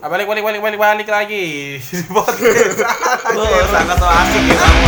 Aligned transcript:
Ah, 0.00 0.08
balik 0.08 0.24
balik 0.24 0.40
balik 0.40 0.60
balik 0.64 0.78
balik 0.80 1.08
lagi 1.12 1.76
podcast. 2.16 2.80
Sangat 3.68 3.96
so 4.00 4.06
asik 4.08 4.42
ya 4.48 4.56
kamu. 4.56 4.86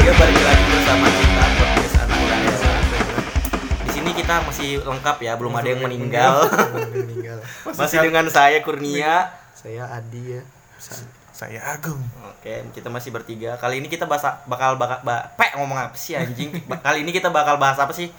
Ya 0.00 0.12
balik 0.14 0.42
lagi 0.46 0.62
bersama 0.70 1.06
kita 1.10 1.44
podcast 1.58 1.94
anak. 1.98 2.18
Di 3.82 3.90
sini 3.90 4.10
kita 4.14 4.34
masih 4.46 4.70
lengkap 4.86 5.16
ya, 5.18 5.32
belum 5.34 5.52
ada 5.58 5.66
yang 5.66 5.82
meninggal. 5.82 6.34
meninggal 6.94 7.38
Masih 7.74 7.98
dengan 8.06 8.30
saya 8.30 8.62
Kurnia. 8.62 9.34
saya 9.58 9.90
Adi 9.90 10.38
ya 10.38 10.42
Saya 11.34 11.60
Agung. 11.74 12.00
Oke, 12.38 12.70
kita 12.70 12.86
masih 12.86 13.10
bertiga. 13.10 13.58
Kali 13.58 13.82
ini 13.82 13.90
kita 13.90 14.06
bahas 14.06 14.22
bakal 14.46 14.78
bakal 14.78 15.02
ba, 15.02 15.34
pe 15.34 15.58
ngomong 15.58 15.90
apa 15.90 15.96
sih 15.98 16.14
anjing? 16.14 16.54
Kali 16.70 17.02
ini 17.02 17.10
kita 17.10 17.34
bakal 17.34 17.58
bahas 17.58 17.80
apa 17.80 17.90
sih? 17.90 18.12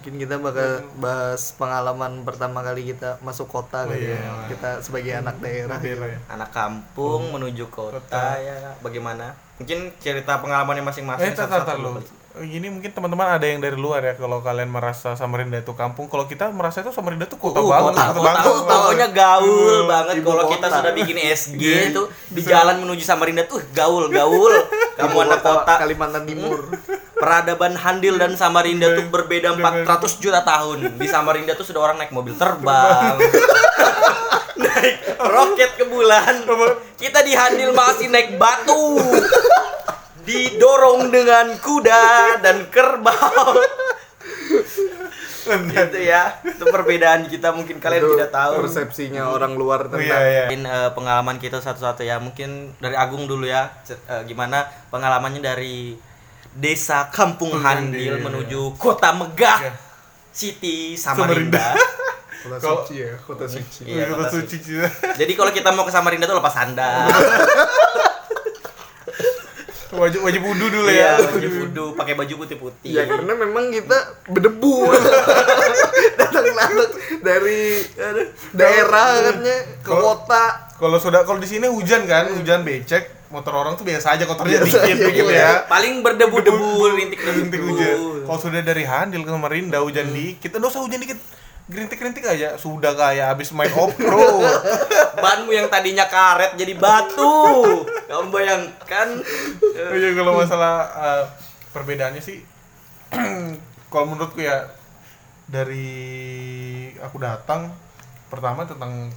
Mungkin 0.00 0.16
kita 0.16 0.40
bakal 0.40 0.70
bahas 0.96 1.52
pengalaman 1.54 2.24
pertama 2.24 2.64
kali 2.64 2.88
kita 2.88 3.20
masuk 3.20 3.44
kota 3.46 3.84
Oh, 3.84 3.86
kali 3.86 4.00
iya. 4.02 4.16
ya 4.16 4.32
kita 4.48 4.80
sebagai 4.80 5.12
anak 5.14 5.36
daerah 5.38 5.76
ya. 5.76 6.16
Anak 6.26 6.48
kampung 6.50 7.28
menuju 7.30 7.68
kota, 7.68 8.00
Kota. 8.00 8.40
ya. 8.40 8.80
Bagaimana? 8.80 9.36
Mungkin 9.56 9.92
cerita 9.94 10.40
pengalamannya 10.40 10.80
Eh, 10.80 10.88
masing-masing. 10.88 11.36
tar, 11.36 11.52
tar, 11.52 11.76
lu. 11.76 12.00
Ini 12.32 12.70
mungkin 12.70 12.88
teman-teman 12.88 13.26
ada 13.28 13.42
yang 13.42 13.58
dari 13.58 13.74
luar 13.74 14.00
ya 14.00 14.14
kalau 14.14 14.38
kalian 14.38 14.70
merasa 14.70 15.12
Samarinda 15.12 15.58
itu 15.58 15.74
kampung, 15.74 16.06
kalau 16.06 16.24
kita 16.24 16.48
merasa 16.48 16.80
itu 16.80 16.88
Samarinda 16.90 17.26
itu 17.26 17.36
kota 17.36 17.58
Uh, 17.58 17.68
banget, 17.68 17.92
kota, 17.92 18.00
kota 18.00 18.14
kota, 18.14 18.24
banget. 18.24 18.44
pokoknya 18.70 19.08
gaul 19.10 19.50
Uh, 19.50 19.84
banget 19.84 20.14
kalau 20.22 20.44
kita 20.48 20.64
kota. 20.64 20.76
sudah 20.78 20.92
bikin 20.94 21.16
SG 21.20 21.60
Iya. 21.60 21.80
itu 21.90 22.02
di 22.30 22.40
jalan 22.42 22.76
menuju 22.78 23.02
Samarinda 23.02 23.44
tuh 23.44 23.60
gaul 23.70 24.08
gaul 24.08 24.54
kamu 24.96 25.16
anak 25.20 25.42
kota 25.42 25.72
Kalimantan 25.76 26.24
Timur 26.24 26.70
peradaban 27.20 27.76
Handil 27.76 28.16
dan 28.16 28.32
Samarinda 28.34 28.90
tuh 28.90 29.06
berbeda 29.06 29.54
400 29.54 29.84
juta 30.16 30.40
tahun. 30.40 30.96
Di 30.96 31.06
Samarinda 31.06 31.52
tuh 31.52 31.62
sudah 31.62 31.84
orang 31.84 32.00
naik 32.00 32.10
mobil 32.10 32.32
terbang. 32.34 33.20
Naik 34.60 34.96
roket 35.16 35.72
ke 35.74 35.84
bulan. 35.84 36.44
Kita 36.94 37.20
di 37.20 37.32
Handil 37.32 37.72
masih 37.72 38.08
naik 38.08 38.36
batu. 38.36 39.00
Didorong 40.20 41.08
dengan 41.08 41.56
kuda 41.56 42.04
dan 42.38 42.68
kerbau. 42.68 43.56
Gitu 45.50 45.98
ya. 45.98 46.38
Itu 46.44 46.68
perbedaan 46.68 47.24
kita. 47.24 47.50
Mungkin 47.50 47.80
kalian 47.80 48.04
Itu 48.04 48.14
tidak 48.14 48.30
tahu. 48.30 48.52
persepsinya 48.60 49.32
orang 49.32 49.56
luar 49.56 49.88
tentang 49.88 50.04
iya, 50.04 50.20
iya. 50.20 50.42
Mungkin 50.46 50.62
eh, 50.62 50.90
pengalaman 50.92 51.36
kita 51.40 51.58
satu-satu 51.58 52.04
ya. 52.04 52.20
Mungkin 52.20 52.76
dari 52.76 52.94
Agung 52.94 53.24
dulu 53.24 53.48
ya. 53.48 53.72
C- 53.82 53.96
eh, 53.96 54.22
gimana 54.24 54.62
pengalamannya 54.92 55.40
dari 55.40 55.96
desa 56.52 57.08
Kampung 57.08 57.54
Handil 57.54 58.10
Handil. 58.10 58.14
menuju 58.20 58.60
kota 58.74 59.12
megah 59.12 59.58
Iya. 59.60 59.72
City 60.30 60.94
Samarinda. 60.94 61.74
Kota 62.40 62.56
suci 62.56 62.94
ya 62.98 63.12
kota 63.20 63.44
suci 63.44 63.84
Iya, 63.84 64.08
Kota 64.08 64.24
kota 64.24 64.32
suci. 64.32 64.56
Cina. 64.58 64.88
Jadi 65.20 65.32
kalau 65.34 65.52
kita 65.52 65.68
mau 65.70 65.84
ke 65.84 65.92
Samarinda 65.92 66.24
tuh 66.24 66.34
lepas 66.34 66.48
sandal. 66.50 67.04
Wajib 69.90 70.22
wajib 70.22 70.40
wudhu 70.40 70.70
dulu 70.70 70.86
Iya, 70.86 71.18
ya. 71.18 71.26
baju 71.26 71.48
wudu, 71.52 71.84
pakai 71.92 72.14
baju 72.14 72.34
putih-putih. 72.38 72.94
ya 72.94 73.04
karena 73.04 73.34
memang 73.34 73.68
kita 73.68 73.98
berdebu 74.24 74.86
datang-datang 76.14 76.94
dari 77.20 77.82
aduh, 77.92 78.26
daerah 78.52 79.06
katanya 79.20 79.56
ke 79.76 79.90
kota 79.90 80.44
Kalau 80.78 80.96
sudah 80.96 81.26
kalau 81.26 81.36
di 81.36 81.50
sini 81.50 81.66
hujan 81.66 82.06
kan, 82.06 82.30
hujan 82.32 82.62
becek, 82.62 83.10
motor 83.30 83.54
orang 83.54 83.78
tuh 83.78 83.86
biasa 83.86 84.18
aja 84.18 84.26
kotornya 84.26 84.58
Biasa 84.60 84.82
dikit 84.82 84.98
aja, 84.98 85.06
dikit 85.06 85.24
iya. 85.30 85.38
ya. 85.38 85.50
Paling 85.70 86.02
berdebu-debu, 86.02 86.70
rintik-rintik 86.98 87.46
Rintik 87.46 87.60
hujan. 87.62 88.26
Kalau 88.26 88.40
sudah 88.42 88.60
dari 88.62 88.84
Handil 88.84 89.22
ke 89.22 89.30
Samarinda 89.30 89.78
hujan 89.80 90.10
dikit, 90.10 90.50
enggak 90.50 90.70
usah 90.74 90.82
hujan 90.82 91.00
dikit. 91.00 91.18
Gerintik-gerintik 91.70 92.26
aja 92.26 92.58
sudah 92.58 92.98
kayak 92.98 93.30
habis 93.30 93.54
main 93.54 93.70
off-road. 93.70 94.42
Banmu 95.22 95.54
yang 95.54 95.70
tadinya 95.70 96.10
karet 96.10 96.58
jadi 96.58 96.74
batu. 96.74 97.86
Kamu 98.10 98.34
bayangkan? 98.34 99.22
Iya 99.70 100.10
kalau 100.18 100.34
masalah 100.34 100.90
eh, 100.98 101.24
perbedaannya 101.70 102.22
sih 102.22 102.42
kalau 103.90 104.04
menurutku 104.10 104.42
ya 104.42 104.70
dari 105.50 105.90
aku 107.02 107.18
datang 107.18 107.74
pertama 108.30 108.66
tentang 108.66 109.10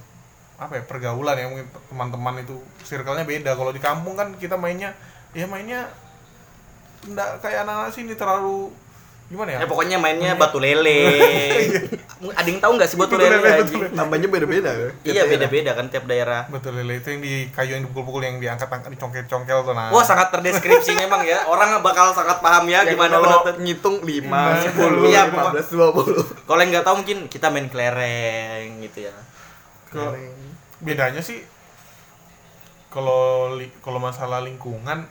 apa 0.56 0.72
ya 0.72 0.82
pergaulan 0.82 1.34
ya 1.34 1.46
mungkin 1.46 1.66
teman-teman 1.84 2.34
itu 2.40 2.54
circle-nya 2.80 3.22
beda 3.22 3.52
kalau 3.52 3.70
di 3.70 3.78
kampung 3.78 4.14
kan 4.14 4.32
kita 4.34 4.54
mainnya 4.54 4.94
ya 5.30 5.44
mainnya 5.44 5.90
enggak 7.02 7.36
kayak 7.38 7.62
anak-anak 7.62 7.90
sini 7.90 8.14
terlalu 8.14 8.70
gimana 9.24 9.50
ya 9.50 9.58
Ya 9.58 9.66
pokoknya 9.66 9.96
mainnya 9.96 10.36
batu 10.36 10.60
lele. 10.60 11.16
Ada 12.38 12.44
yang 12.44 12.60
tahu 12.60 12.76
nggak 12.76 12.86
sih 12.86 12.94
batu 12.94 13.16
Batu 13.16 13.24
lele? 13.24 13.40
batu 13.58 13.76
namanya 13.90 14.28
beda-beda 14.28 14.70
ya 14.70 14.88
Iya 15.02 15.22
beda-beda 15.26 15.72
kan 15.72 15.88
tiap 15.88 16.04
daerah. 16.04 16.44
betul 16.46 16.76
lele 16.76 17.00
itu 17.00 17.08
yang 17.08 17.20
di 17.20 17.34
kayu 17.50 17.74
yang 17.74 17.84
dipukul-pukul 17.84 18.20
yang 18.20 18.36
diangkat-angkat 18.38 18.94
dicongkel-congkel 18.94 19.58
tuh 19.64 19.74
nah 19.74 19.88
Wah 19.90 20.04
sangat 20.04 20.28
terdeskripsi 20.30 20.92
memang 21.02 21.24
ya. 21.24 21.44
Orang 21.44 21.72
bakal 21.80 22.12
sangat 22.12 22.38
paham 22.38 22.68
ya 22.68 22.84
Yang 22.84 22.94
gimana 22.94 23.16
kalau 23.16 23.28
menonton. 23.42 23.54
ngitung 23.58 23.96
5, 23.98 24.06
Lima, 24.06 24.42
10, 24.60 25.08
iya, 25.08 25.22
15, 25.26 25.72
20 25.72 26.46
Kalau 26.46 26.60
yang 26.60 26.70
nggak 26.70 26.84
tahu 26.84 26.94
mungkin 27.02 27.18
kita 27.26 27.46
main 27.48 27.66
kelereng 27.66 28.70
gitu 28.82 29.08
ya. 29.08 29.14
Bedanya 30.84 31.18
sih 31.18 31.40
kalau 32.88 33.54
li- 33.56 33.72
kalau 33.80 33.98
masalah 33.98 34.38
lingkungan 34.40 35.02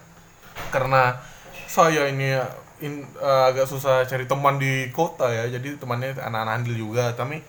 karena 0.71 1.17
saya 1.67 2.07
ini 2.07 2.31
ya, 2.31 2.45
in- 2.79 3.09
eh, 3.17 3.43
agak 3.49 3.65
susah 3.65 4.05
cari 4.05 4.23
teman 4.23 4.55
di 4.55 4.87
kota 4.89 5.27
ya 5.27 5.49
jadi 5.49 5.75
temannya 5.75 6.15
anak-anak 6.15 6.53
andil 6.61 6.75
juga 6.79 7.11
tapi 7.11 7.41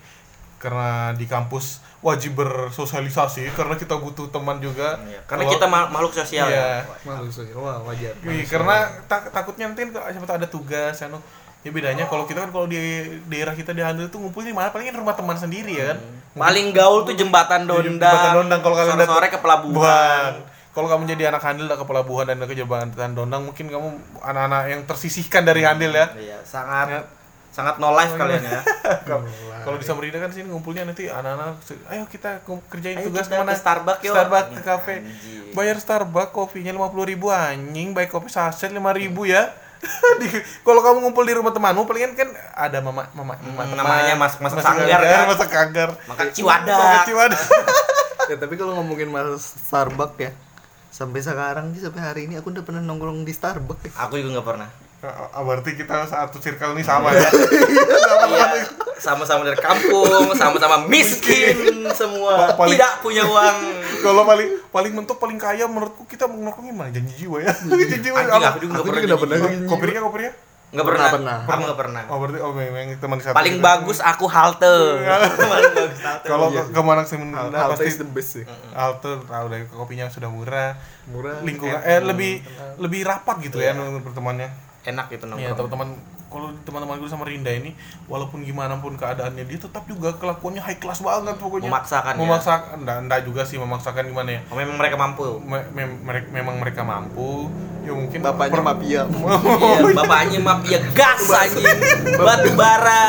karena 0.57 1.13
di 1.13 1.23
kampus 1.23 1.79
wajib 2.01 2.37
bersosialisasi 2.37 3.53
karena 3.53 3.73
kita 3.73 3.95
butuh 3.95 4.29
teman 4.29 4.57
juga 4.57 4.97
Karena 5.25 5.45
Kalau- 5.45 5.53
kita 5.53 5.65
ma- 5.65 5.89
makhluk 5.89 6.13
sosial 6.15 6.45
Iya. 6.47 6.81
ya. 6.81 6.81
Malu 7.03 7.29
sih, 7.29 7.49
wah 7.51 7.81
wajar. 7.81 8.13
Iya, 8.21 8.45
karena 8.45 8.77
tak- 9.05 9.29
takutnya 9.29 9.65
nanti 9.65 9.85
kan 9.85 10.13
siapa 10.13 10.25
tahu 10.25 10.37
ada 10.37 10.45
tugas 10.47 10.95
anu 11.01 11.17
ya 11.17 11.21
bedanya 11.67 12.05
kalau 12.05 12.23
kita 12.23 12.39
kan 12.39 12.49
kalau 12.49 12.65
di 12.65 12.77
daerah 13.25 13.51
kita 13.51 13.71
di 13.71 13.79
Handil 13.79 14.05
tuh 14.07 14.19
ngumpulnya 14.19 14.49
di 14.49 14.55
mana 14.55 14.69
paling 14.69 14.85
kan 14.85 14.95
rumah 14.95 15.13
teman 15.13 15.33
sendiri 15.33 15.73
ya 15.73 15.85
kan 15.91 15.99
Paling 16.35 16.67
gaul 16.69 17.01
tuh 17.01 17.15
jembatan 17.15 17.63
Jembatan 17.63 17.95
Dondang. 17.95 18.33
Dondang 18.35 18.59
kalau 18.59 18.75
kalian 18.75 18.97
datang- 18.97 19.15
sore 19.15 19.27
ke 19.29 19.39
pelabuhan. 19.39 20.33
Kalau 20.69 20.87
kamu 20.89 21.07
jadi 21.07 21.23
anak 21.29 21.39
Handil 21.41 21.65
ke 21.65 21.85
pelabuhan 21.85 22.27
dan 22.27 22.37
ke 22.37 22.51
Jembatan 22.51 22.91
Dondang 23.15 23.41
mungkin 23.41 23.65
kamu 23.65 23.87
anak-anak 24.19 24.61
yang 24.67 24.81
tersisihkan 24.83 25.41
dari 25.41 25.63
Handil 25.63 25.89
ya. 25.89 26.11
Iya, 26.11 26.37
sangat 26.43 26.87
Ya. 26.91 27.01
sangat 27.49 27.79
no 27.79 27.89
life 27.89 28.11
kalian 28.13 28.43
ya. 28.43 28.59
Kalau 29.63 29.77
di 29.79 29.85
Samarinda 29.87 30.19
kan 30.19 30.27
sini 30.27 30.45
ngumpulnya 30.45 30.83
nanti 30.83 31.07
anak-anak 31.07 31.55
ayo 31.89 32.03
kita 32.05 32.43
kerjain 32.67 32.99
Ayo 32.99 33.07
tugas 33.07 33.25
kita 33.25 33.33
ke 33.33 33.41
mana? 33.41 33.49
ke 33.49 33.57
Starbucks 33.57 34.01
yuk. 34.03 34.13
Starbucks 34.13 34.49
ke 34.51 34.61
kafe. 34.61 34.95
Bayar 35.55 35.79
Starbucks 35.79 36.29
kopinya 36.29 36.75
50.000 36.75 37.09
ribu 37.09 37.31
anjing, 37.31 37.95
baik 37.95 38.11
kopi 38.11 38.27
saset 38.27 38.69
5.000 38.69 38.83
ribu 38.99 39.23
ya. 39.23 39.55
Di- 40.21 40.31
kalau 40.61 40.79
kamu 40.79 40.97
ngumpul 41.01 41.23
di 41.23 41.33
rumah 41.33 41.49
temanmu 41.49 41.83
palingan 41.83 42.13
kan 42.13 42.27
ada 42.51 42.79
mama 42.79 43.05
mama, 43.11 43.33
mama 43.33 43.33
Hmm, 43.35 43.53
teman, 43.55 43.65
namanya 43.75 44.13
masak 44.15 44.39
masak 44.39 44.59
sanggar, 44.59 44.99
kan? 44.99 45.25
masak 45.25 45.49
sanggar. 45.49 45.89
Makan 46.05 46.25
ciwadak. 46.31 46.75
Makan 46.75 47.01
ciwadak. 47.05 47.41
Ya, 48.25 48.35
tapi 48.35 48.57
kalau 48.57 48.73
ngomongin 48.75 49.05
mas 49.07 49.37
Starbucks 49.61 50.17
ya, 50.17 50.33
sampai 50.89 51.21
sekarang 51.21 51.69
sih 51.71 51.85
sampai 51.85 52.01
hari 52.01 52.21
ini 52.25 52.35
aku 52.35 52.49
udah 52.49 52.65
pernah 52.65 52.81
nongkrong 52.81 53.21
di 53.21 53.29
Starbucks. 53.29 53.93
Aku 53.99 54.17
juga 54.17 54.41
nggak 54.41 54.47
pernah. 54.47 54.69
Ah, 55.03 55.45
Berarti 55.45 55.77
kita 55.77 56.09
satu 56.09 56.41
circle 56.41 56.73
ini 56.73 56.81
sama 56.81 57.13
ya. 57.13 57.21
Iya, 58.25 58.45
sama-sama 58.97 59.43
dari 59.43 59.57
kampung, 59.57 60.07
sama-sama 60.33 60.85
miskin 60.85 61.55
semua, 61.91 62.51
Paling- 62.51 62.73
tidak 62.73 62.99
punya 62.99 63.23
uang. 63.23 63.57
Kalau 64.03 64.23
paling 64.23 64.49
paling 64.69 64.91
mentok 64.91 65.17
paling 65.17 65.35
kaya 65.35 65.65
menurutku 65.65 66.03
kita 66.03 66.25
nongkrongin 66.25 66.71
mana 66.71 66.89
janji 66.89 67.13
jiwa 67.17 67.39
ya. 67.39 67.51
janji 67.71 67.97
jiwa. 68.01 68.17
Anjing, 68.17 68.43
aku 68.45 68.59
juga 68.59 68.71
nggak 68.71 68.81
Aku 68.81 68.91
pernah. 68.91 69.17
pernah. 69.17 69.65
Kopinya 69.65 70.01
kopinya? 70.01 70.31
Nggak 70.65 70.85
pernah. 70.85 71.07
Pernah. 71.09 71.37
Aku 71.41 71.61
nggak 71.63 71.79
pernah. 71.79 72.03
Oh 72.05 72.17
berarti 72.19 72.39
oh 72.39 72.51
memang 72.51 72.87
teman 72.97 73.17
satu. 73.17 73.31
Paling 73.33 73.55
bagus 73.59 73.97
aku 73.97 74.25
halte. 74.27 74.75
Paling 75.45 75.71
bagus 75.73 75.99
halte. 76.01 76.25
Kalau 76.25 76.47
Iya. 76.49 76.63
ke, 76.67 76.81
Manak 76.81 77.05
hal 77.07 77.69
pasti 77.71 77.87
is 77.87 77.97
the 77.97 78.05
best 78.05 78.29
sih. 78.33 78.43
Halte 78.71 79.11
tahu 79.21 79.45
deh 79.47 79.61
kopinya 79.69 80.05
sudah 80.07 80.27
murah, 80.27 80.75
Murah. 81.07 81.39
lingkungan 81.41 81.79
eh 81.79 81.99
lebih 81.99 82.43
lebih 82.77 83.01
rapat 83.03 83.39
gitu 83.41 83.57
ya 83.57 83.71
Iya. 83.71 83.99
pertemanannya. 84.01 84.49
enak 84.85 85.05
gitu 85.09 85.25
Iya 85.25 85.49
nongkrong. 85.49 85.57
teman-teman 85.65 85.89
kalau 86.25 86.51
teman-teman 86.61 86.97
gue 86.97 87.07
sama 87.07 87.23
Rinda 87.23 87.47
ini 87.49 87.71
walaupun 88.05 88.41
gimana 88.41 88.75
pun 88.75 88.93
keadaannya 88.93 89.43
dia 89.43 89.55
tetap 89.57 89.85
juga 89.85 90.11
kelakuannya 90.13 90.59
high 90.59 90.77
class 90.77 90.99
banget 90.99 91.35
pokoknya. 91.35 91.67
Memaksakan 91.67 92.13
ya? 92.13 92.19
Memaksakan, 92.19 92.75
enggak, 92.79 92.97
enggak 93.01 93.19
juga 93.23 93.41
sih 93.43 93.55
memaksakan 93.55 94.03
gimana 94.05 94.29
ya. 94.29 94.41
Oh, 94.47 94.55
memang 94.55 94.75
mereka 94.75 94.95
mampu. 94.95 95.23
Me- 95.39 95.67
mem- 95.71 96.01
mereka 96.01 96.27
memang 96.29 96.55
mereka 96.57 96.81
mampu 96.81 97.47
ya 97.85 97.93
mungkin 97.93 98.19
Bapaknya 98.19 98.57
per- 98.57 98.65
mafia. 98.65 99.01
Iya, 99.65 99.79
bapaknya 99.93 100.39
mafia 100.41 100.79
gas 100.91 101.23
anjing. 101.29 101.65
Batu 102.17 102.49
bara. 102.53 103.03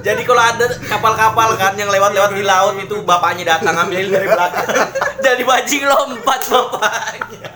Jadi 0.00 0.22
kalau 0.22 0.42
ada 0.44 0.64
kapal-kapal 0.86 1.56
kan 1.56 1.72
yang 1.74 1.88
lewat-lewat 1.88 2.30
di 2.30 2.44
laut 2.44 2.76
itu 2.76 3.00
bapaknya 3.02 3.56
datang 3.56 3.74
ambilin 3.74 4.12
dari 4.12 4.28
belakang. 4.28 4.68
Jadi 5.24 5.42
bajing 5.42 5.82
lompat 5.82 6.40
bapaknya. 6.46 7.50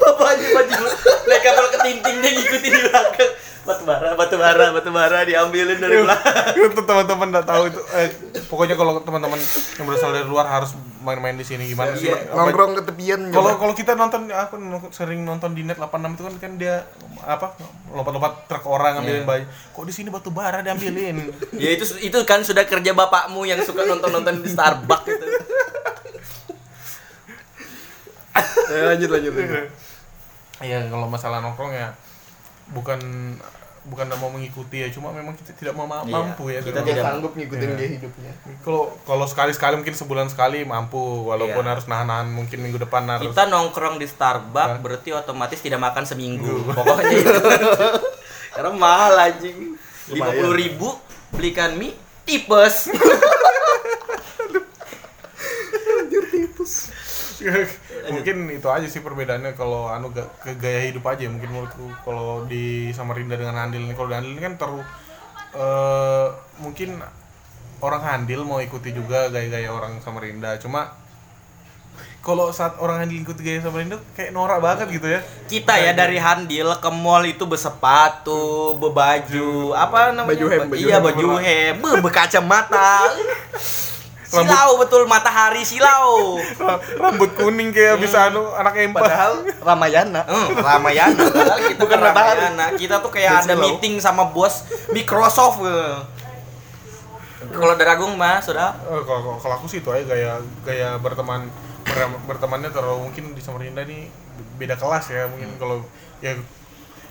Bapaknya 0.00 0.46
bajing 0.50 0.80
lompat. 0.80 1.16
Naik 1.22 1.42
kapal 1.42 1.66
ketintingnya 1.70 2.30
ngikutin 2.32 2.70
di 2.70 2.80
belakang. 2.82 3.32
batu 3.60 3.84
bara 3.84 4.16
batu 4.16 4.34
bara 4.34 4.72
batu 4.72 4.88
bara 4.88 5.20
diambilin 5.20 5.76
dari 5.76 6.00
belakang 6.00 6.56
itu 6.56 6.80
teman-teman 6.80 7.28
nggak 7.28 7.44
tahu 7.44 7.68
itu 7.68 7.76
eh, 7.92 8.08
pokoknya 8.48 8.72
kalau 8.72 8.98
teman-teman 8.98 9.36
yang 9.76 9.84
berasal 9.84 10.10
dari 10.10 10.24
luar 10.24 10.48
harus 10.48 10.72
main-main 10.98 11.36
di 11.36 11.44
sini 11.44 11.68
gimana 11.68 11.92
sih 11.92 12.08
Iya. 12.08 12.32
Nongkrong 12.32 12.80
ke 12.80 12.88
tepian 12.88 13.28
kalau 13.28 13.60
kalau 13.60 13.76
kita 13.76 13.92
nonton 13.92 14.32
aku 14.32 14.56
sering 14.90 15.22
nonton 15.22 15.52
di 15.52 15.60
net 15.62 15.76
86 15.76 15.92
itu 15.92 16.22
kan 16.24 16.34
kan 16.40 16.52
dia 16.56 16.88
apa 17.20 17.52
lompat-lompat 17.92 18.48
truk 18.48 18.64
orang 18.64 18.96
ngambilin 18.96 19.28
bayi 19.28 19.44
kok 19.44 19.84
di 19.84 19.92
sini 19.92 20.08
batu 20.08 20.32
bara 20.32 20.64
diambilin 20.64 21.28
ya 21.62 21.70
itu 21.70 21.84
itu 22.00 22.16
kan 22.24 22.40
sudah 22.40 22.64
kerja 22.64 22.90
bapakmu 22.90 23.44
yang 23.44 23.60
suka 23.60 23.84
nonton 23.84 24.08
nonton 24.10 24.40
di 24.40 24.48
Starbucks 24.48 25.04
gitu 25.04 25.26
Eh, 28.70 28.82
lanjut 28.88 29.10
lanjut. 29.10 29.32
lanjut. 29.32 29.68
Iya 30.60 30.86
kalau 30.86 31.06
masalah 31.06 31.40
nongkrong 31.40 31.72
ya 31.72 31.96
bukan 32.70 33.00
bukan 33.80 34.04
nggak 34.06 34.20
mau 34.20 34.28
mengikuti 34.28 34.76
ya 34.78 34.88
cuma 34.88 35.08
memang 35.08 35.32
kita 35.32 35.50
tidak 35.52 35.72
mau 35.72 35.88
ma- 35.88 36.04
Iya, 36.04 36.12
mampu 36.12 36.48
ya 36.48 36.60
kita 36.60 36.84
Dia 36.84 36.92
tidak- 36.94 37.04
sanggup 37.06 37.32
ngikutin 37.32 37.64
Iya. 37.66 37.76
dia 37.76 37.88
hidupnya. 37.90 38.32
kalau 38.60 38.82
kalau 39.02 39.24
sekali 39.24 39.50
sekali 39.50 39.74
mungkin 39.74 39.96
sebulan 39.96 40.28
sekali 40.28 40.62
mampu. 40.62 41.00
Walaupun 41.24 41.64
Iya. 41.64 41.70
harus 41.72 41.84
nahan-nahan 41.86 42.28
mungkin 42.28 42.60
minggu 42.60 42.76
depan 42.78 43.08
harus 43.08 43.24
kita 43.26 43.48
nongkrong 43.48 43.96
di 43.96 44.04
Starbucks 44.04 44.78
berarti 44.78 45.10
otomatis 45.12 45.58
tidak 45.58 45.80
makan 45.80 46.04
seminggu. 46.04 46.60
Pokoknya 46.68 47.08
itu. 47.10 47.32
Karena 48.54 48.70
mahal 48.70 49.12
anjing. 49.18 49.80
Lima 50.08 50.28
puluh 50.28 50.52
ribu 50.52 50.88
belikan 51.32 51.72
mie 51.74 51.96
tipes. 52.22 52.92
Anjir 55.96 56.24
tipus. 56.28 56.92
mungkin 58.14 58.36
itu 58.52 58.68
aja 58.68 58.86
sih 58.86 59.00
perbedaannya. 59.00 59.56
Kalau 59.56 59.88
anu 59.88 60.12
ga- 60.12 60.30
ke 60.44 60.54
gaya 60.60 60.88
hidup 60.88 61.04
aja 61.08 61.26
mungkin 61.28 61.50
menurutku. 61.50 61.86
Kalau 62.04 62.44
di 62.44 62.90
Samarinda 62.92 63.36
dengan 63.36 63.56
Handil 63.56 63.84
ini 63.88 63.94
kalau 63.96 64.08
di 64.12 64.16
Handil 64.16 64.32
ini 64.36 64.42
kan 64.42 64.54
terlalu 64.60 64.82
eh, 65.56 66.28
mungkin 66.60 67.00
orang 67.80 68.02
Handil 68.04 68.44
mau 68.44 68.60
ikuti 68.60 68.92
juga 68.92 69.28
gaya-gaya 69.32 69.72
orang 69.72 69.98
Samarinda. 70.04 70.60
Cuma 70.60 70.92
kalau 72.20 72.52
saat 72.52 72.76
orang 72.76 73.00
Handil 73.04 73.24
ikuti 73.24 73.40
gaya 73.40 73.64
Samarinda 73.64 73.96
kayak 74.12 74.36
norak 74.36 74.60
banget 74.60 74.86
gitu 74.92 75.08
ya. 75.08 75.20
Kita 75.48 75.80
ya 75.80 75.96
dari 75.96 76.20
Handil 76.20 76.68
ke 76.76 76.90
mall 76.92 77.24
itu 77.24 77.48
bersepatu, 77.48 78.76
bebaju, 78.76 79.72
apa 79.72 80.12
namanya? 80.12 80.28
Baju 80.28 80.46
hem, 80.52 80.62
baju 80.68 80.84
iya 80.84 80.96
hem. 81.00 81.04
baju 81.08 81.28
hem, 81.40 81.76
be, 81.80 81.88
bekacamata. 84.30 84.46
Silau 84.46 84.70
betul 84.78 85.02
matahari 85.04 85.62
silau. 85.62 86.38
Ra- 86.62 86.78
rambut 86.96 87.34
kuning 87.34 87.70
kayak 87.70 87.98
bisa 87.98 88.26
anu 88.26 88.46
anak 88.52 88.78
empat 88.78 89.02
Padahal 89.02 89.32
Ramayana. 89.60 90.22
Hmm, 90.22 90.48
Ramayana. 90.56 91.22
Padahal 91.26 91.60
kita 91.66 91.80
Bukan. 91.80 91.98
Ramayana. 92.00 92.66
Kita 92.74 92.94
tuh 92.98 93.10
kayak 93.10 93.42
ada 93.42 93.52
Silau. 93.52 93.62
meeting 93.66 93.98
sama 93.98 94.24
bos 94.26 94.62
Microsoft. 94.88 95.60
eh. 95.62 95.98
Kalau 97.42 97.74
dari 97.74 97.88
Agung 97.88 98.14
mah 98.14 98.38
sudah 98.38 98.76
Eh, 98.78 99.02
kalau 99.02 99.34
kalau- 99.34 99.56
aku 99.56 99.66
sih 99.66 99.80
itu 99.80 99.88
aja 99.88 100.04
gaya 100.06 100.32
gaya 100.62 100.94
berteman 100.96 101.48
ber- 101.82 102.20
bertemannya 102.26 102.68
terlalu 102.68 103.10
mungkin 103.10 103.32
di 103.32 103.40
Samarinda 103.40 103.82
nih 103.82 104.06
beda 104.54 104.76
kelas 104.76 105.08
ya 105.08 105.24
mungkin 105.26 105.56
kalau 105.56 105.80
ya 106.20 106.36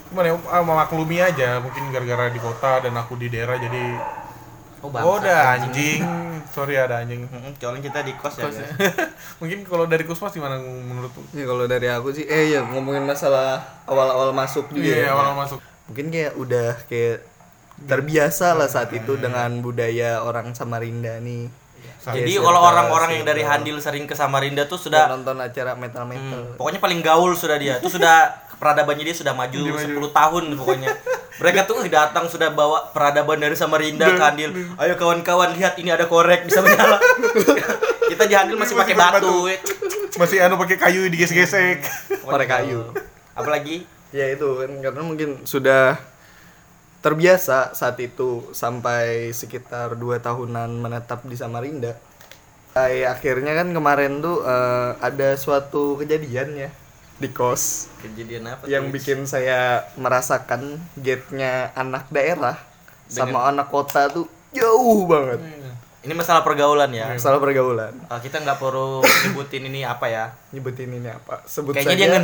gimana 0.05 0.29
ya 0.29 0.35
memaklumi 0.59 1.17
aja 1.19 1.57
mungkin 1.57 1.89
gara-gara 1.89 2.29
di 2.29 2.37
kota 2.37 2.79
dan 2.79 2.93
aku 2.95 3.13
di 3.15 3.27
daerah 3.27 3.57
jadi 3.57 3.83
Oh, 4.79 4.89
oh 4.89 5.15
udah 5.17 5.39
anjing 5.53 5.99
sorry 6.55 6.75
ada 6.75 6.99
anjing 6.99 7.23
Hmm, 7.23 7.51
Soalnya 7.53 7.83
kita 7.83 7.99
di 8.01 8.13
kos 8.13 8.35
ya. 8.35 8.43
Kos 8.43 8.57
ya. 8.57 8.67
mungkin 9.39 9.61
kalau 9.61 9.85
dari 9.85 10.03
Kusmas 10.03 10.31
gimana 10.31 10.55
menurutmu 10.57 11.21
Ya 11.31 11.43
kalau 11.43 11.65
dari 11.65 11.87
aku 11.87 12.09
sih 12.09 12.23
eh 12.23 12.51
ya 12.51 12.63
ngomongin 12.63 13.03
masalah 13.03 13.59
awal-awal 13.83 14.31
masuk 14.31 14.67
juga 14.69 14.83
iya 14.85 15.05
ya. 15.05 15.11
awal 15.11 15.35
masuk 15.35 15.59
Mungkin 15.85 16.07
kayak 16.07 16.33
udah 16.33 16.79
kayak 16.85 17.25
terbiasa 17.81 18.53
lah 18.53 18.67
saat 18.67 18.91
itu 18.91 19.15
dengan 19.15 19.49
budaya 19.59 20.19
orang 20.19 20.51
Samarinda 20.51 21.17
nih. 21.17 21.47
Saat- 21.97 22.15
Jadi 22.15 22.35
kalau 22.37 22.59
orang-orang 22.61 23.09
yang 23.13 23.25
dari 23.25 23.41
Handil 23.41 23.79
sering 23.79 24.03
ke 24.03 24.13
Samarinda 24.13 24.63
tuh 24.63 24.75
Sudah 24.77 25.07
sudah 25.07 25.15
nonton 25.15 25.39
acara 25.39 25.73
metal-metal. 25.73 26.39
Hmm, 26.45 26.55
pokoknya 26.55 26.77
paling 26.77 26.99
gaul 26.99 27.31
sudah 27.33 27.55
dia. 27.55 27.75
Itu 27.77 27.89
sudah 27.89 28.29
peradabannya 28.59 29.01
dia 29.01 29.15
sudah 29.15 29.31
maju 29.31 29.55
Dia 29.57 29.73
maju. 29.73 30.11
10 30.11 30.11
tahun 30.13 30.43
pokoknya. 30.55 30.89
Mereka 31.39 31.63
tuh 31.63 31.87
datang 31.87 32.27
sudah 32.27 32.51
bawa 32.51 32.91
peradaban 32.91 33.39
dari 33.39 33.55
Samarinda 33.55 34.11
ke 34.11 34.19
Handil. 34.19 34.51
Ayo 34.75 34.99
kawan-kawan 34.99 35.55
lihat 35.55 35.79
ini 35.79 35.87
ada 35.87 36.03
korek 36.05 36.43
bisa 36.43 36.59
menyala. 36.59 36.99
Kita 38.11 38.27
di 38.27 38.35
Handil 38.35 38.59
masih 38.59 38.75
Masih 38.75 38.93
pakai 38.93 38.95
pakai 38.95 39.19
batu. 39.23 39.35
masih 40.19 40.37
anu 40.43 40.59
pakai 40.59 40.75
kayu 40.75 41.07
digesek-gesek 41.07 41.79
Korek 42.27 42.49
kayu. 42.49 42.91
Apalagi 43.33 43.87
Ya 44.09 44.25
itu 44.25 44.57
kan 44.57 44.73
karena 44.81 45.05
mungkin 45.05 45.45
sudah 45.45 46.01
terbiasa 46.99 47.77
saat 47.77 47.95
itu 48.01 48.49
sampai 48.51 49.29
sekitar 49.31 49.93
dua 49.95 50.17
tahunan 50.17 50.81
menetap 50.81 51.23
di 51.29 51.37
Samarinda. 51.37 51.93
Ay, 52.73 53.05
akhirnya 53.05 53.53
kan 53.53 53.69
kemarin 53.69 54.17
tuh 54.19 54.41
eh, 54.41 54.91
ada 54.97 55.37
suatu 55.37 55.93
kejadian 56.01 56.57
ya 56.57 56.69
di 57.19 57.29
kos 57.35 57.91
kejadian 57.99 58.47
apa? 58.47 58.63
yang 58.71 58.87
tuh? 58.87 58.95
bikin 58.95 59.27
saya 59.27 59.83
merasakan 59.99 60.79
gate-nya 60.95 61.75
anak 61.75 62.07
daerah 62.07 62.55
sama 63.11 63.51
anak 63.51 63.67
kota 63.67 64.07
tuh 64.07 64.25
jauh 64.55 65.03
banget. 65.03 65.43
ini 65.99 66.15
masalah 66.15 66.47
pergaulan 66.47 66.87
ya. 66.95 67.11
Salah 67.19 67.43
pergaulan. 67.43 67.91
Ah, 68.07 68.23
kita 68.23 68.39
nggak 68.39 68.55
perlu 68.55 69.03
nyebutin 69.03 69.67
ini 69.67 69.83
apa 69.83 70.07
ya. 70.07 70.31
Nyebutin 70.55 70.95
ini 70.95 71.11
apa? 71.11 71.43
Sebut 71.43 71.75
Kayaknya 71.75 71.91
saja. 71.91 71.99
dia 71.99 72.09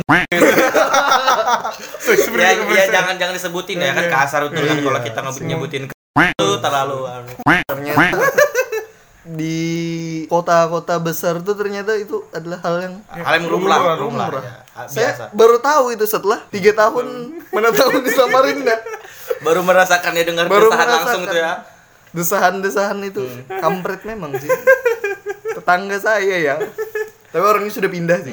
Seks 2.00 2.24
ya, 2.32 2.50
ya 2.56 2.84
jangan 2.88 3.14
jangan 3.20 3.34
disebutin 3.36 3.76
ya 3.76 3.92
kan 3.92 4.08
kasar 4.08 4.48
itu 4.48 4.56
kan 4.56 4.64
Iya. 4.64 4.80
kalau 4.80 5.00
kita 5.04 5.18
ngebut 5.20 5.44
nyebutin 5.44 5.82
itu 5.92 6.48
terlalu 6.64 6.98
anu. 7.04 7.30
ternyata 7.68 8.16
di 9.26 9.58
kota-kota 10.26 10.96
besar 10.96 11.42
tuh 11.42 11.52
ternyata 11.52 11.98
itu 11.98 12.22
adalah 12.30 12.62
hal 12.62 12.74
yang 12.80 12.94
hal 13.08 13.32
yang 13.34 13.46
lumrah, 13.46 13.74
lumrah, 13.74 13.96
lumrah, 13.98 14.26
lumrah. 14.30 14.42
ya. 14.42 14.54
Ah, 14.70 14.86
saya 14.86 15.10
biasa. 15.10 15.24
baru 15.34 15.56
tahu 15.58 15.84
itu 15.90 16.04
setelah 16.04 16.38
tiga 16.46 16.70
tahun 16.72 17.06
menetap 17.50 17.90
di 17.96 18.12
Samarinda 18.12 18.76
Baru 19.36 19.60
merasakannya 19.60 20.22
dengar 20.24 20.46
baru 20.46 20.70
desahan 20.70 20.88
langsung 20.88 21.22
tuh 21.24 21.34
ya. 21.34 21.52
desahan-desahan 22.12 22.98
itu 23.02 23.22
Hmm. 23.22 23.58
kampret 23.58 24.00
memang 24.02 24.30
sih 24.36 24.48
tetangga 25.52 25.98
saya 25.98 26.36
ya 26.36 26.54
tapi 27.36 27.44
orangnya 27.44 27.68
sudah 27.68 27.90
pindah 27.92 28.16
sih. 28.18 28.32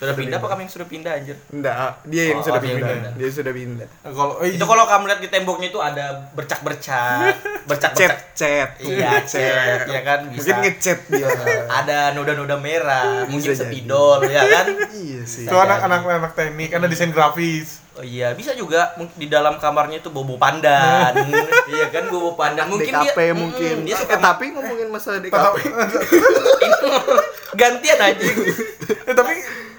Sudah 0.00 0.14
pindah 0.16 0.40
apa 0.40 0.48
kami 0.48 0.64
yang 0.64 0.72
sudah 0.72 0.88
pindah 0.88 1.12
anjir? 1.12 1.36
enggak 1.52 1.76
dia 2.08 2.22
yang 2.26 2.40
Oh, 2.40 2.44
sudah 2.48 2.56
oh, 2.56 2.64
pindah. 2.64 2.88
pindah. 2.88 3.12
dia 3.14 3.28
sudah 3.28 3.52
pindah. 3.52 3.88
Kalau 4.00 4.34
eh, 4.40 4.56
Itu 4.56 4.64
kalau 4.64 4.84
kamu 4.88 5.04
lihat 5.04 5.20
di 5.20 5.28
temboknya 5.28 5.68
itu 5.68 5.76
ada 5.76 6.06
bercak-bercak, 6.32 7.36
bercak-bercak. 7.68 8.32
cet 8.32 8.32
cet 8.32 8.68
Iya, 8.80 9.20
cet, 9.28 9.84
ya 9.84 10.00
kan? 10.00 10.24
Bisa. 10.24 10.40
mungkin 10.40 10.56
ngecet 10.64 10.98
dia. 11.06 11.28
Ada 11.68 12.16
noda-noda 12.16 12.56
merah, 12.56 13.28
mungkin 13.28 13.52
spidol, 13.52 14.24
ya 14.24 14.40
kan? 14.42 14.66
iya 14.90 15.20
sih. 15.22 15.44
Itu 15.44 15.52
anak-anak 15.54 16.00
anak 16.02 16.32
teknik 16.32 16.72
ada 16.72 16.88
desain 16.88 17.12
grafis 17.12 17.84
Oh 18.00 18.02
iya, 18.02 18.32
bisa 18.32 18.56
juga 18.56 18.96
mungkin 18.96 19.12
di 19.14 19.28
dalam 19.28 19.60
kamarnya 19.60 20.00
itu 20.00 20.08
bobo 20.08 20.34
pandan. 20.34 21.12
iya 21.68 21.86
kan, 21.92 22.08
bobo 22.08 22.32
pandan. 22.32 22.64
Mungkin 22.66 22.88
DKP 22.88 23.18
dia 23.20 23.34
mungkin 23.36 23.74
Mm, 23.76 23.84
dia 23.84 23.92
eh, 23.92 23.98
suka 24.00 24.16
tapi 24.16 24.44
ngomongin 24.50 24.88
masalah 24.88 25.20
DKP 25.20 25.54
gantian 27.60 27.98
aja. 28.00 28.24
eh 29.08 29.12
tapi 29.12 29.32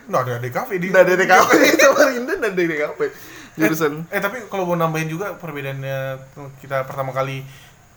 nggak 0.05 0.21
ada 0.21 0.33
DKV 0.37 0.69
di 0.77 0.85
Nggak 0.91 1.01
ada 1.01 1.13
DKP 1.17 1.49
Samarinda 1.77 2.33
nggak 2.35 2.51
ada 2.51 2.61
DKP 2.61 2.99
jurusan 3.51 3.93
Eh 4.07 4.19
tapi 4.19 4.37
kalau 4.47 4.63
mau 4.65 4.75
nambahin 4.75 5.07
juga 5.07 5.35
perbedaannya 5.35 5.97
kita 6.59 6.83
pertama 6.85 7.11
kali 7.11 7.41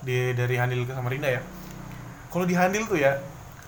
di 0.01 0.33
dari 0.33 0.55
Handil 0.57 0.85
ke 0.85 0.93
Samarinda 0.93 1.29
ya. 1.29 1.41
Kalau 2.29 2.45
di 2.45 2.55
Handil 2.55 2.85
tuh 2.87 2.97
ya 2.97 3.19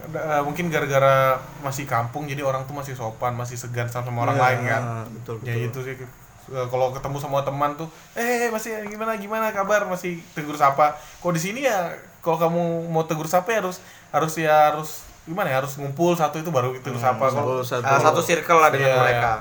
eh, 0.06 0.40
mungkin 0.40 0.68
gara-gara 0.68 1.36
masih 1.60 1.84
kampung 1.84 2.24
jadi 2.24 2.40
orang 2.40 2.64
tuh 2.64 2.72
masih 2.72 2.92
sopan, 2.92 3.34
masih 3.34 3.54
segan 3.54 3.86
sama, 3.86 4.08
sama 4.08 4.18
orang 4.24 4.36
Iya, 4.36 4.42
lain 4.48 4.58
kan. 4.64 4.82
betul, 5.12 5.34
Ya 5.42 5.52
betul. 5.52 5.66
itu 5.68 5.78
sih 5.84 5.94
Eh, 5.96 6.08
kalau 6.46 6.94
ketemu 6.94 7.16
sama 7.18 7.42
teman 7.42 7.74
tuh, 7.74 7.90
eh 8.14 8.46
masih 8.54 8.86
gimana 8.86 9.18
gimana 9.18 9.50
kabar 9.50 9.82
masih 9.90 10.22
tegur 10.30 10.54
sapa. 10.54 10.94
Kalau 11.18 11.32
di 11.34 11.42
sini 11.42 11.66
ya 11.66 11.90
kalau 12.22 12.38
kamu 12.38 12.86
mau 12.90 13.02
tegur 13.02 13.26
sapa 13.26 13.50
ya 13.50 13.58
harus 13.66 13.82
harus 14.14 14.32
ya 14.38 14.70
harus 14.70 15.02
gimana 15.26 15.50
ya 15.50 15.58
harus 15.58 15.74
ngumpul 15.74 16.14
satu 16.14 16.38
itu 16.38 16.54
baru 16.54 16.74
tegur 16.78 17.02
sapa. 17.02 17.30
Kalau 17.30 17.60
Ngumpul 17.60 17.66
satu. 17.66 17.82
Salah 17.82 18.02
satu 18.02 18.20
circle 18.22 18.58
lah 18.62 18.70
dengan 18.70 18.94
Iya, 18.94 19.02
mereka. 19.02 19.32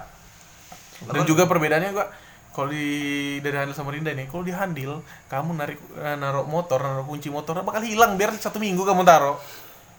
dan 1.06 1.22
juga 1.28 1.44
perbedaannya 1.46 1.92
gua 1.94 2.08
kalau 2.56 2.72
di 2.72 2.88
dari 3.44 3.60
Handil 3.60 3.76
sama 3.76 3.92
Rinda 3.92 4.16
nih, 4.16 4.32
kalau 4.32 4.48
di 4.48 4.56
Handil 4.56 5.04
kamu 5.28 5.60
narik 5.60 5.76
eh, 6.00 6.16
naruh 6.16 6.48
motor, 6.48 6.80
naruh 6.80 7.04
kunci 7.04 7.28
motor 7.28 7.60
bakal 7.68 7.84
hilang 7.84 8.16
biar 8.16 8.32
satu 8.40 8.64
minggu 8.64 8.82
kamu 8.82 9.04
taruh. 9.04 9.36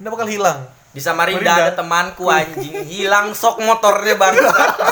Nggak 0.01 0.13
bakal 0.17 0.29
hilang. 0.33 0.65
Di 0.97 1.05
Samarinda 1.05 1.53
ada 1.61 1.77
temanku 1.77 2.33
anjing. 2.33 2.73
Hilang 2.89 3.37
sok 3.37 3.61
motornya 3.61 4.17
bang. 4.17 4.33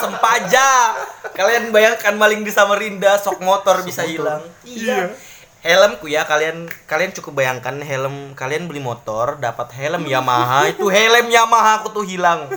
Sempaja. 0.05 0.93
Kalian 1.33 1.73
bayangkan 1.73 2.13
maling 2.21 2.45
di 2.45 2.53
Samarinda 2.53 3.17
sok 3.17 3.41
motor 3.41 3.81
bisa 3.81 4.05
hilang. 4.05 4.45
Iya. 4.69 5.17
Helmku 5.65 6.13
ya 6.13 6.29
kalian 6.29 6.69
kalian 6.85 7.17
cukup 7.17 7.41
bayangkan 7.41 7.81
helm 7.81 8.37
kalian 8.37 8.69
beli 8.69 8.85
motor 8.85 9.41
dapat 9.41 9.73
helm 9.73 10.05
Yamaha. 10.13 10.69
Itu 10.69 10.93
helm 10.93 11.33
Yamaha 11.33 11.81
aku 11.81 11.89
tuh 11.89 12.05
hilang 12.05 12.53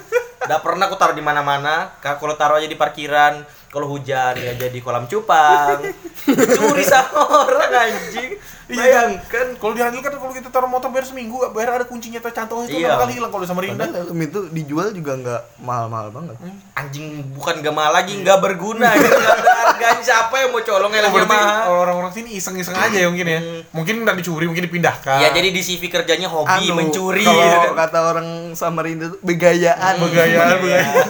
Udah 0.47 0.59
pernah 0.59 0.85
aku 0.85 0.95
taruh 0.95 1.11
di 1.11 1.21
mana-mana 1.21 1.91
Ka- 1.97 2.15
kalau 2.15 2.33
taruh 2.33 2.55
aja 2.55 2.65
di 2.65 2.73
parkiran 2.73 3.43
kalau 3.67 3.87
hujan 3.89 4.33
ya 4.33 4.55
jadi 4.57 4.79
kolam 4.79 5.05
cupang 5.05 5.83
curi 6.25 6.81
sama 6.81 7.19
orang 7.43 7.67
anjing 7.69 8.39
Iya. 8.67 8.83
bayangkan 9.07 9.55
Kalau 9.55 9.71
di 9.71 9.79
Handil 9.79 10.03
kan 10.03 10.11
kalau 10.11 10.35
kita 10.35 10.51
taruh 10.51 10.67
motor 10.67 10.91
bayar 10.91 11.07
seminggu, 11.07 11.39
bayar 11.55 11.79
ada 11.79 11.87
kuncinya 11.87 12.19
tercantong 12.19 12.67
itu 12.67 12.83
Iya. 12.83 12.99
kali 12.99 13.15
hilang 13.15 13.31
kalau 13.31 13.47
sama 13.47 13.63
Rinda. 13.63 13.87
Itu 14.03 14.51
dijual 14.51 14.91
juga 14.91 15.15
nggak 15.15 15.41
mahal-mahal 15.57 16.11
banget. 16.11 16.35
anjing 16.75 17.31
bukan 17.31 17.57
gak 17.59 17.71
mahal 17.71 17.89
lagi 17.91 18.13
nggak 18.17 18.37
berguna 18.37 18.91
gitu 18.93 19.07
Nggak 19.07 19.33
ada 19.39 19.51
harganya 19.65 20.03
siapa 20.03 20.35
yang 20.37 20.51
mau 20.51 20.59
colong 20.59 20.83
Oh, 20.83 20.93
helmnya 20.93 21.11
berarti 21.15 21.31
mahal 21.33 21.67
orang-orang 21.79 22.11
sini 22.11 22.29
iseng-iseng 22.33 22.75
aja 22.75 22.97
ya 22.97 23.07
mungkin 23.07 23.25
ya. 23.25 23.39
Mungkin 23.71 23.95
nggak 24.03 24.17
dicuri, 24.17 24.45
mungkin 24.45 24.63
dipindahkan. 24.63 25.15
ya 25.17 25.29
jadi 25.31 25.47
di 25.47 25.61
CV 25.61 25.81
kerjanya 25.87 26.27
hobi 26.27 26.67
Anu, 26.67 26.75
mencuri 26.77 27.23
Kalau 27.23 27.39
gitu 27.39 27.57
kan. 27.63 27.71
kata 27.81 27.99
orang 28.05 28.27
Samarinda 28.51 29.05
tuh 29.09 29.19
begayaan. 29.21 29.95
Begayaan, 29.97 30.37
Iya. 30.38 30.58
begayaan. 30.62 31.08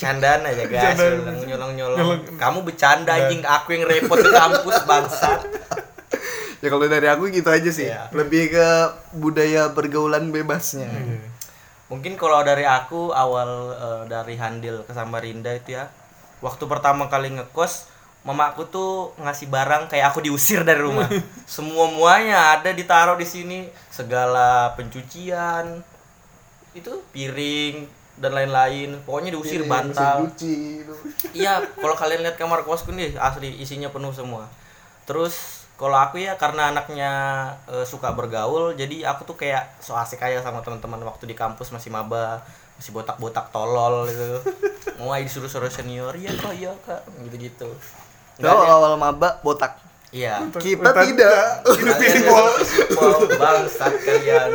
Candaan 0.00 0.40
aja 0.48 0.64
guys, 0.66 0.98
nyolong 1.46 1.72
nyolong. 1.76 1.98
Nyolong. 1.98 2.20
Kamu 2.40 2.58
bercanda 2.66 3.14
anjing, 3.14 3.44
aku 3.46 3.76
yang 3.76 3.84
repot 3.86 4.18
ke 4.18 4.30
kampus 4.32 4.76
bangsat. 4.88 5.40
Ya 6.60 6.68
kalau 6.68 6.84
dari 6.84 7.08
aku 7.08 7.32
gitu 7.32 7.48
aja 7.48 7.70
sih. 7.72 7.88
Iya. 7.88 8.12
Lebih 8.12 8.52
ke 8.52 8.68
budaya 9.16 9.72
pergaulan 9.72 10.28
bebasnya. 10.28 10.88
Iya. 10.90 11.24
Mungkin 11.88 12.14
kalau 12.20 12.44
dari 12.44 12.68
aku 12.68 13.10
awal 13.10 13.50
eh, 13.74 14.02
dari 14.06 14.36
Handil 14.36 14.84
ke 14.84 14.92
Samarinda 14.92 15.50
itu 15.56 15.74
ya. 15.74 15.88
Waktu 16.44 16.64
pertama 16.68 17.08
kali 17.08 17.32
ngekos, 17.36 17.88
mamaku 18.24 18.68
tuh 18.68 18.92
ngasih 19.20 19.48
barang 19.48 19.88
kayak 19.88 20.12
aku 20.12 20.20
diusir 20.24 20.60
dari 20.62 20.80
rumah. 20.84 21.08
Semua 21.48 21.88
muanya 21.88 22.60
ada 22.60 22.70
ditaruh 22.76 23.16
di 23.16 23.24
sini, 23.24 23.68
segala 23.88 24.76
pencucian, 24.76 25.80
itu 26.72 26.92
piring 27.10 27.86
dan 28.16 28.32
lain-lain. 28.32 29.00
Pokoknya 29.02 29.30
diusir 29.32 29.64
bantal. 29.64 30.28
Cuci, 30.28 30.84
itu. 30.84 30.94
Iya, 31.40 31.62
kalau 31.74 31.94
kalian 31.94 32.20
lihat 32.20 32.36
kamar 32.36 32.62
kosku 32.62 32.90
nih 32.90 33.14
asli 33.16 33.50
isinya 33.56 33.88
penuh 33.88 34.10
semua. 34.10 34.46
Terus 35.04 35.62
kalau 35.74 35.96
aku 35.96 36.20
ya 36.20 36.36
karena 36.36 36.68
anaknya 36.68 37.12
eh, 37.66 37.82
suka 37.82 38.12
bergaul, 38.12 38.74
jadi 38.74 39.06
aku 39.06 39.24
tuh 39.24 39.36
kayak 39.36 39.80
so 39.80 39.94
asik 39.94 40.20
aja 40.20 40.40
sama 40.40 40.60
teman-teman 40.60 41.00
waktu 41.00 41.24
di 41.24 41.32
kampus 41.32 41.72
masih 41.72 41.88
maba, 41.88 42.44
masih 42.76 42.92
botak-botak 42.92 43.48
tolol 43.48 44.04
gitu. 44.04 44.38
Mulai 45.00 45.24
disuruh-suruh 45.24 45.72
senior, 45.72 46.12
iya 46.12 46.28
kak, 46.34 46.52
iya 46.52 46.72
kak, 46.84 47.00
gitu-gitu. 47.24 47.72
Nggak 48.36 48.50
Kalau 48.50 48.62
ada- 48.62 48.74
awal 48.76 48.92
maba 48.96 49.40
botak. 49.40 49.80
Iya. 50.10 50.42
Kita 50.52 50.90
Kita 50.90 50.90
tidak. 51.06 51.44
Hidup 51.70 51.96
simpel. 51.96 52.44
simpel, 52.60 53.10
bangsat 53.40 53.94
kalian. 54.02 54.50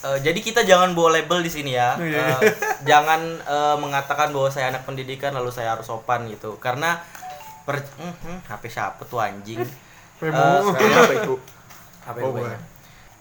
Eh, 0.00 0.18
jadi 0.24 0.40
kita 0.40 0.64
jangan 0.64 0.96
bawa 0.96 1.20
label 1.20 1.44
di 1.44 1.52
sini 1.52 1.76
ya. 1.76 1.96
Eh, 2.00 2.36
jangan 2.88 3.20
eh, 3.44 3.76
mengatakan 3.76 4.32
bahwa 4.32 4.48
saya 4.48 4.72
anak 4.72 4.88
pendidikan 4.88 5.36
lalu 5.36 5.52
saya 5.52 5.76
harus 5.76 5.84
sopan 5.84 6.24
gitu. 6.32 6.56
Karena 6.56 7.00
per 7.68 7.84
Hmm, 8.00 8.14
hmm, 8.24 8.38
HP 8.48 8.62
siapa 8.72 9.02
tuh 9.04 9.20
anjing? 9.20 9.60
Eh, 10.20 10.28
Sekarang 10.28 11.00
apa 11.00 11.14
itu? 11.16 11.34
HP 12.04 12.16
Oh. 12.28 12.36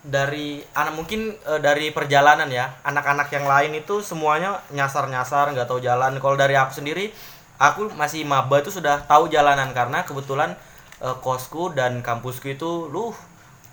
Dari 0.03 0.59
anak 0.75 0.93
mungkin 0.99 1.31
eh, 1.31 1.59
dari 1.63 1.91
perjalanan 1.95 2.51
ya, 2.51 2.75
anak-anak 2.83 3.31
yang 3.31 3.47
lain 3.47 3.71
itu 3.75 4.03
semuanya 4.03 4.59
nyasar-nyasar 4.71 5.55
nggak 5.55 5.67
tahu 5.67 5.79
jalan. 5.79 6.19
Kalau 6.19 6.35
dari 6.35 6.59
aku 6.59 6.75
sendiri, 6.75 7.11
aku 7.55 7.91
masih 7.95 8.23
maba 8.27 8.59
itu 8.59 8.71
sudah 8.71 9.03
tahu 9.07 9.31
jalanan 9.31 9.71
karena 9.71 10.03
kebetulan 10.03 10.55
eh, 11.03 11.15
kosku 11.23 11.71
dan 11.71 12.03
kampusku 12.03 12.51
itu 12.51 12.87
lu 12.91 13.15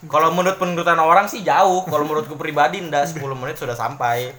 kalau 0.06 0.30
menurut 0.34 0.58
penurutan 0.58 0.98
orang 0.98 1.26
sih 1.26 1.42
jauh, 1.42 1.82
kalau 1.86 2.04
menurutku 2.06 2.38
pribadi 2.38 2.82
ndak 2.82 3.14
10 3.14 3.22
menit 3.36 3.56
sudah 3.58 3.74
sampai. 3.74 4.32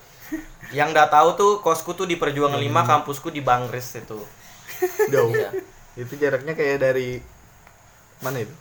Yang 0.75 0.87
nggak 0.91 1.09
tahu 1.11 1.29
tuh 1.39 1.51
kosku 1.63 1.95
tuh 1.95 2.03
di 2.03 2.19
Perjuangan 2.19 2.59
5, 2.59 2.67
kampusku 2.83 3.31
di 3.31 3.39
Bangris 3.39 3.95
itu. 3.95 4.19
Jauh. 5.07 5.31
Iya. 5.31 5.49
Itu 5.95 6.19
jaraknya 6.19 6.53
kayak 6.53 6.77
dari 6.83 7.23
mana 8.19 8.43
itu? 8.43 8.55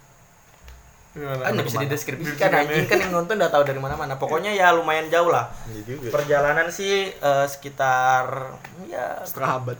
Gimana? 1.17 1.49
Kan 1.49 1.65
bisa 1.65 1.81
dideskripsikan 1.81 2.51
anjing 2.53 2.85
kan 2.85 2.99
yang 3.01 3.13
nonton 3.13 3.41
udah 3.41 3.49
tahu 3.49 3.65
dari 3.65 3.81
mana-mana. 3.81 4.21
Pokoknya 4.21 4.53
ya 4.53 4.77
lumayan 4.77 5.09
jauh 5.09 5.33
lah. 5.33 5.49
Iya 5.73 5.81
juga. 5.97 6.09
Perjalanan 6.13 6.69
sih 6.69 7.09
eh, 7.09 7.47
sekitar 7.49 8.53
ya 8.85 9.25
Setengah 9.25 9.51
abad. 9.65 9.79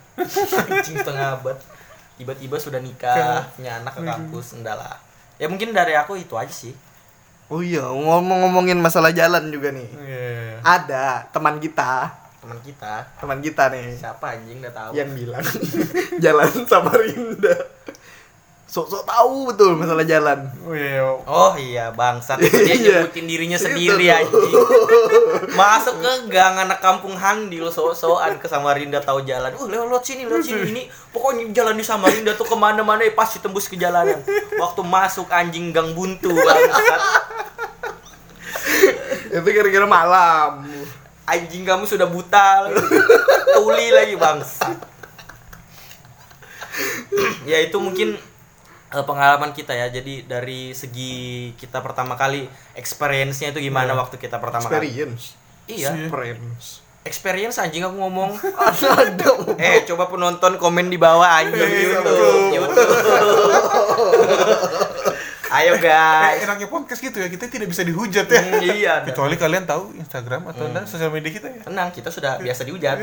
anjing 0.67 0.97
setengah 0.97 1.37
abad. 1.37 1.57
Tiba-tiba 2.17 2.57
sudah 2.57 2.81
nikah, 2.81 3.45
punya 3.53 3.77
anak 3.85 3.93
ke 3.93 4.01
kampus, 4.01 4.57
enggak 4.57 4.81
lah. 4.81 4.97
Ya 5.37 5.53
mungkin 5.53 5.77
dari 5.77 5.93
aku 5.93 6.17
itu 6.17 6.33
aja 6.41 6.49
sih. 6.49 6.73
Oh 7.47 7.63
iya, 7.63 7.87
ngomong-ngomongin 7.87 8.75
masalah 8.77 9.15
jalan 9.15 9.47
juga 9.49 9.71
nih. 9.71 9.87
Iya. 9.87 10.59
Ada 10.61 11.31
teman 11.31 11.63
kita, 11.63 12.11
Teman 12.43 12.59
kita, 12.63 12.95
teman 13.19 13.39
kita 13.39 13.71
nih 13.71 13.95
siapa 13.95 14.35
anjing 14.35 14.63
udah 14.63 14.71
tahu. 14.73 14.91
yang 14.95 15.11
bilang 15.11 15.43
jalan 16.25 16.47
Samarinda. 16.63 17.55
Sok-sok 18.77 19.09
tahu 19.09 19.49
betul 19.49 19.73
masalah 19.73 20.05
jalan. 20.05 20.53
Oh 20.61 20.77
iya. 20.77 21.01
Oh 21.25 21.57
iya 21.57 21.89
bangsat 21.97 22.37
dia 22.45 22.77
Iya. 22.77 23.09
nyebutin 23.09 23.25
dirinya 23.25 23.57
sendiri 23.57 24.13
anjing. 24.13 24.53
Masuk 25.57 25.97
ke 26.05 26.29
gang 26.29 26.61
anak 26.61 26.85
kampung 26.85 27.17
Handil 27.17 27.73
so-soan 27.73 28.37
ke 28.37 28.45
Samarinda 28.45 29.01
tahu 29.01 29.25
jalan. 29.25 29.49
Uh 29.57 29.65
lewat 29.65 29.89
lewat 29.89 30.05
sini 30.05 30.29
lewat 30.29 30.45
sini 30.45 30.69
ini 30.77 30.83
pokoknya 31.09 31.57
jalan 31.57 31.81
di 31.81 31.89
Samarinda 31.89 32.37
tuh 32.37 32.45
ke 32.45 32.53
mana-mana 32.53 33.01
ya 33.01 33.17
pasti 33.17 33.41
tembus 33.41 33.65
ke 33.65 33.81
jalanan. 33.81 34.21
Waktu 34.61 34.85
masuk 34.85 35.33
anjing 35.33 35.73
gang 35.73 35.97
buntu 35.97 36.37
bangsat. 36.37 37.01
Itu 39.33 39.49
kira-kira 39.57 39.89
malam. 39.89 40.69
Anjing 41.25 41.65
kamu 41.65 41.89
sudah 41.89 42.05
buta 42.13 42.69
lagi. 42.69 42.77
Tuli 43.57 43.89
lagi 43.89 44.21
bangsat. 44.21 44.77
ya 47.49 47.57
itu 47.65 47.81
mungkin 47.81 48.21
eh, 48.89 49.03
pengalaman 49.03 49.51
kita 49.51 49.73
ya. 49.73 49.89
Jadi 49.89 50.23
dari 50.23 50.71
segi 50.73 51.15
kita 51.55 51.81
pertama 51.81 52.15
kali 52.15 52.47
experience-nya 52.73 53.51
itu 53.51 53.61
gimana 53.61 53.93
Iya. 53.93 53.99
waktu 53.99 54.17
kita 54.17 54.37
pertama 54.37 54.67
kali. 54.67 54.87
Experience. 54.87 55.23
Iya, 55.67 55.91
Experience. 55.93 56.67
experience 57.03 57.57
anjing 57.57 57.83
aku 57.83 57.97
ngomong. 57.97 58.35
Eh, 59.59 59.83
coba 59.85 60.07
penonton 60.07 60.55
komen 60.57 60.87
di 60.87 60.97
bawah 60.97 61.27
anjing 61.39 61.59
Iya, 61.59 61.99
YouTube. 61.99 62.55
YouTube. 62.55 62.87
Ayo 65.47 65.75
Eh, 65.75 65.83
guys. 65.87 66.43
enaknya 66.43 66.67
podcast 66.67 66.99
gitu 66.99 67.17
ya, 67.17 67.29
kita 67.29 67.47
tidak 67.47 67.71
bisa 67.71 67.83
dihujat 67.83 68.27
ya. 68.27 68.41
Hmm, 68.41 68.61
iya. 68.63 68.95
Kecuali 69.09 69.35
kalian 69.35 69.63
tahu 69.63 69.95
Instagram 69.95 70.47
atau 70.47 70.67
enggak 70.67 70.85
sosial 70.85 71.09
media 71.09 71.31
kita 71.31 71.47
ya. 71.47 71.63
Tenang, 71.63 71.89
kita 71.91 72.11
sudah 72.11 72.39
biasa 72.45 72.63
dihujat. 72.63 72.97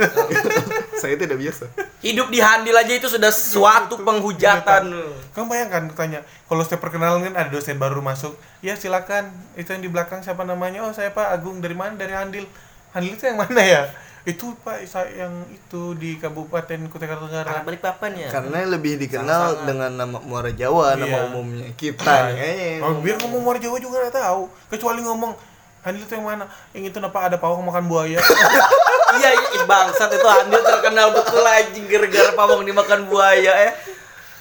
Saya 0.94 1.16
tidak 1.16 1.40
biasa. 1.40 1.66
Hidup 2.00 2.28
di 2.28 2.40
Handil 2.40 2.76
aja 2.76 2.94
itu 2.94 3.08
sudah 3.08 3.32
suatu 3.32 3.96
penghujatan. 3.98 4.84
Kamu 5.32 5.46
bayangkan 5.48 5.88
tanya, 5.94 6.20
kalau 6.46 6.62
setiap 6.62 6.84
perkenalan 6.84 7.24
kan 7.24 7.34
ada 7.34 7.50
dosen 7.50 7.80
baru 7.80 8.04
masuk, 8.04 8.36
ya 8.60 8.76
silakan. 8.76 9.32
Itu 9.56 9.72
yang 9.72 9.82
di 9.82 9.90
belakang 9.90 10.20
siapa 10.20 10.44
namanya? 10.44 10.84
Oh 10.84 10.92
saya 10.92 11.10
Pak 11.10 11.32
Agung 11.32 11.58
dari 11.58 11.74
mana? 11.74 11.96
Dari 11.96 12.12
Handil. 12.12 12.44
Handil 12.92 13.16
itu 13.16 13.24
yang 13.26 13.40
mana 13.40 13.62
ya? 13.62 13.82
Itu 14.24 14.56
Pak 14.56 14.88
saya 14.88 15.28
yang 15.28 15.36
itu 15.48 15.92
di 16.00 16.16
Kabupaten 16.16 16.80
Kutai 16.88 17.12
Kartanegara. 17.12 17.60
balik 17.60 17.84
papan 17.84 18.16
ya. 18.16 18.30
Karena 18.32 18.64
lebih 18.66 18.96
dikenal 18.96 19.28
Sangat-sangat. 19.52 19.68
dengan 19.68 19.92
nama 19.94 20.18
Muara 20.18 20.48
Jawa, 20.50 20.96
nama 20.96 21.12
Iya. 21.12 21.28
umumnya 21.28 21.68
kita 21.76 22.32
nih 22.32 22.80
Oh, 22.80 23.04
biar 23.04 23.20
ngomong 23.20 23.44
luar 23.44 23.60
Jawa 23.60 23.78
juga 23.78 24.00
nggak 24.02 24.16
tahu. 24.16 24.42
Kecuali 24.70 25.04
ngomong 25.04 25.36
Handil 25.84 26.08
itu 26.08 26.16
yang 26.16 26.24
mana? 26.24 26.48
Yang 26.72 26.84
itu 26.88 26.96
kenapa 26.96 27.28
ada 27.28 27.36
pawang 27.36 27.60
makan 27.62 27.92
buaya? 27.92 28.16
iya, 29.20 29.30
iya 29.36 29.64
bangsat 29.68 30.08
itu 30.10 30.24
Handil 30.24 30.64
terkenal 30.64 31.12
betul 31.12 31.44
anjing 31.44 31.84
gara-gara 31.86 32.32
pawang 32.32 32.64
dimakan 32.64 33.04
buaya 33.04 33.52
eh. 33.68 33.72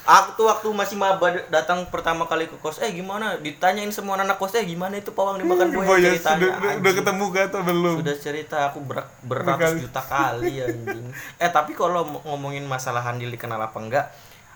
Aku 0.02 0.34
tuh 0.34 0.50
waktu 0.50 0.66
masih 0.74 0.98
maba 0.98 1.30
datang 1.46 1.86
pertama 1.86 2.26
kali 2.26 2.50
ke 2.50 2.58
kos, 2.58 2.82
eh 2.82 2.90
gimana? 2.90 3.38
Ditanyain 3.38 3.86
semua 3.88 4.18
anak 4.18 4.34
kos, 4.34 4.50
eh 4.58 4.66
gimana 4.66 4.98
itu 4.98 5.14
pawang 5.14 5.38
dimakan 5.38 5.70
buaya 5.70 5.86
buaya 5.86 6.10
ceritanya. 6.10 6.58
sudah, 6.58 6.70
udah, 6.82 6.92
ketemu 6.98 7.22
gak 7.30 7.44
atau 7.48 7.60
belum? 7.62 7.94
Sudah 8.02 8.16
cerita 8.18 8.56
aku 8.66 8.82
ber, 8.82 9.06
beratus 9.22 9.78
juta 9.78 10.02
kali 10.02 10.58
anjing. 10.66 11.06
Eh 11.38 11.46
tapi 11.48 11.78
kalau 11.78 12.02
mo- 12.02 12.22
ngomongin 12.26 12.66
masalah 12.66 12.98
Handil 12.98 13.30
dikenal 13.30 13.62
apa 13.62 13.78
enggak, 13.78 14.06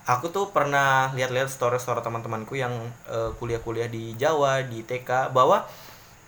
aku 0.02 0.34
tuh 0.34 0.50
pernah 0.50 1.14
lihat-lihat 1.14 1.46
story-story 1.46 2.02
teman-temanku 2.02 2.58
yang 2.58 2.74
eh, 3.06 3.30
kuliah-kuliah 3.38 3.86
di 3.86 4.18
Jawa, 4.18 4.66
di 4.66 4.82
TK 4.82 5.30
bahwa 5.30 5.62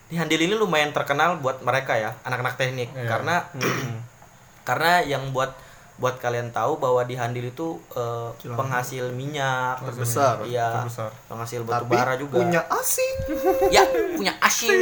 di 0.07 0.15
Handil 0.15 0.47
ini 0.47 0.55
lumayan 0.55 0.95
terkenal 0.95 1.43
buat 1.43 1.59
mereka 1.61 1.99
ya, 1.99 2.15
anak-anak 2.23 2.55
teknik 2.55 2.95
Iya. 2.95 3.11
karena 3.11 3.35
karena 4.69 5.03
yang 5.03 5.35
buat 5.35 5.51
buat 5.99 6.15
kalian 6.17 6.49
tahu 6.49 6.79
bahwa 6.79 7.03
di 7.03 7.13
Handil 7.13 7.51
itu 7.51 7.75
eh, 7.93 8.31
penghasil 8.49 9.11
minyak 9.11 9.83
Terbesar. 9.83 10.47
iya 10.47 10.79
Terbesar. 10.79 11.11
penghasil 11.27 11.61
batu 11.63 11.83
Tapi 11.83 11.91
bara 11.93 12.15
juga 12.15 12.39
punya 12.39 12.63
asing. 12.71 13.15
ya 13.75 13.83
punya 14.15 14.31
asing 14.39 14.79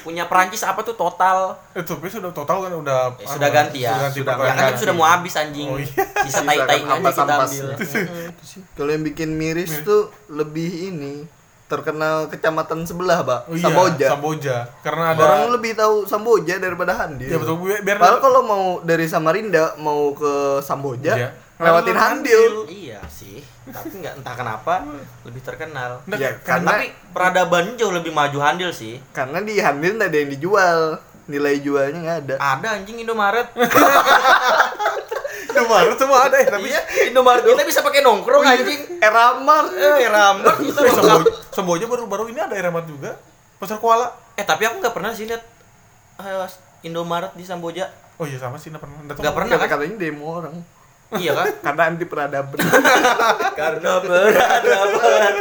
punya 0.00 0.24
Perancis 0.24 0.60
apa 0.60 0.80
tuh 0.80 0.92
total 0.94 1.56
Eh, 1.72 1.80
tapi 1.80 2.06
sudah 2.06 2.28
total 2.30 2.60
kan 2.62 2.72
udah 2.76 3.00
Eh, 3.16 3.24
sudah 3.24 3.48
ganti 3.48 3.80
ya. 3.80 3.90
Sudah 3.90 4.04
ganti 4.04 4.18
Sudah 4.20 4.34
yang 4.38 4.58
kan 4.58 4.72
sudah 4.76 4.94
mau 4.94 5.06
habis 5.06 5.32
anjing 5.34 5.64
Oh, 5.66 5.80
iya. 5.80 5.88
sisa 6.20 6.28
Sisa 6.28 6.40
tai 6.44 6.58
tai 6.60 6.80
kan 6.82 7.00
aja 7.00 7.10
kita 7.10 7.34
ambil. 7.40 7.66
Kalau 8.76 8.90
yang 8.92 9.04
bikin 9.06 9.30
miris 9.32 9.80
tuh 9.80 10.12
lebih 10.28 10.68
ini 10.92 11.24
terkenal 11.70 12.26
kecamatan 12.26 12.82
sebelah, 12.82 13.22
Pak. 13.22 13.40
Oh, 13.46 13.54
iya, 13.54 13.62
Samboja. 13.62 14.06
Samboja. 14.10 14.56
Karena 14.82 15.04
ada 15.14 15.20
Orang 15.22 15.54
lebih 15.54 15.72
tahu 15.72 16.02
Samboja 16.02 16.58
daripada 16.58 16.92
Handil. 16.96 17.30
Ya 17.30 17.38
betul 17.38 17.54
biar, 17.62 17.96
Padahal 17.96 18.18
kalau 18.18 18.40
mau 18.42 18.64
dari 18.82 19.06
Samarinda 19.06 19.78
mau 19.78 20.10
ke 20.12 20.58
Samboja 20.60 21.14
Iya. 21.14 21.30
ngelewatin 21.56 21.94
Handil. 21.94 22.42
Iya 22.66 22.98
sih, 23.06 23.38
tapi 23.64 23.94
nggak 23.96 24.18
entah 24.18 24.34
kenapa 24.34 24.82
lebih 25.22 25.40
terkenal. 25.40 26.02
Nggak, 26.04 26.18
Ya, 26.18 26.30
karena 26.40 26.70
Tapi 26.74 26.86
peradaban 27.12 27.78
jauh 27.78 27.92
lebih 27.92 28.10
maju 28.10 28.38
Handil 28.40 28.68
sih. 28.70 28.98
karena 29.10 29.38
di 29.38 29.54
Handil 29.56 29.94
nggak 29.94 30.10
ada 30.10 30.18
yang 30.18 30.30
dijual. 30.30 30.80
Nilai 31.24 31.62
jualnya 31.62 31.98
nggak 32.00 32.18
ada. 32.20 32.34
Ada 32.42 32.68
anjing 32.74 32.98
Indomaret. 32.98 33.54
Indomaret 35.60 35.94
semua 35.94 36.18
ada 36.22 36.36
ya 36.36 36.48
tapi 36.48 36.66
iya, 36.66 36.80
Indomaret 37.06 37.42
kita 37.42 37.62
bisa 37.62 37.80
pakai 37.80 38.00
nongkrong 38.00 38.40
anjing. 38.42 38.80
Eramar. 38.98 39.64
Eh, 39.68 40.08
itu 40.58 40.72
Eh, 40.72 40.82
lengkap. 40.82 41.04
Sembo- 41.20 41.32
Semboja 41.50 41.84
baru 41.84 42.04
baru 42.04 42.24
ini 42.26 42.38
ada 42.38 42.52
Eramat 42.52 42.84
juga 42.84 43.20
pasar 43.56 43.76
Kuala 43.76 44.08
Eh, 44.34 44.42
tapi 44.42 44.64
aku 44.64 44.80
nggak 44.80 44.92
pernah 44.92 45.12
sih 45.12 45.24
lihat 45.24 45.44
eh, 46.16 46.48
Indomaret 46.82 47.32
di 47.32 47.44
Samboja. 47.44 47.92
oh 48.16 48.24
iya 48.24 48.36
sama 48.36 48.56
sih 48.56 48.68
nggak 48.68 48.80
pernah 48.80 48.96
Nggak 49.06 49.34
pernah. 49.34 49.52
Kata 49.54 49.66
katanya 49.66 49.96
demo 49.96 50.26
orang. 50.34 50.54
Iya 51.10 51.32
kan? 51.34 51.46
Karena 51.58 51.82
anti 51.90 52.04
peradaban. 52.06 52.58
Karena 53.60 53.90
peradaban. 53.98 55.34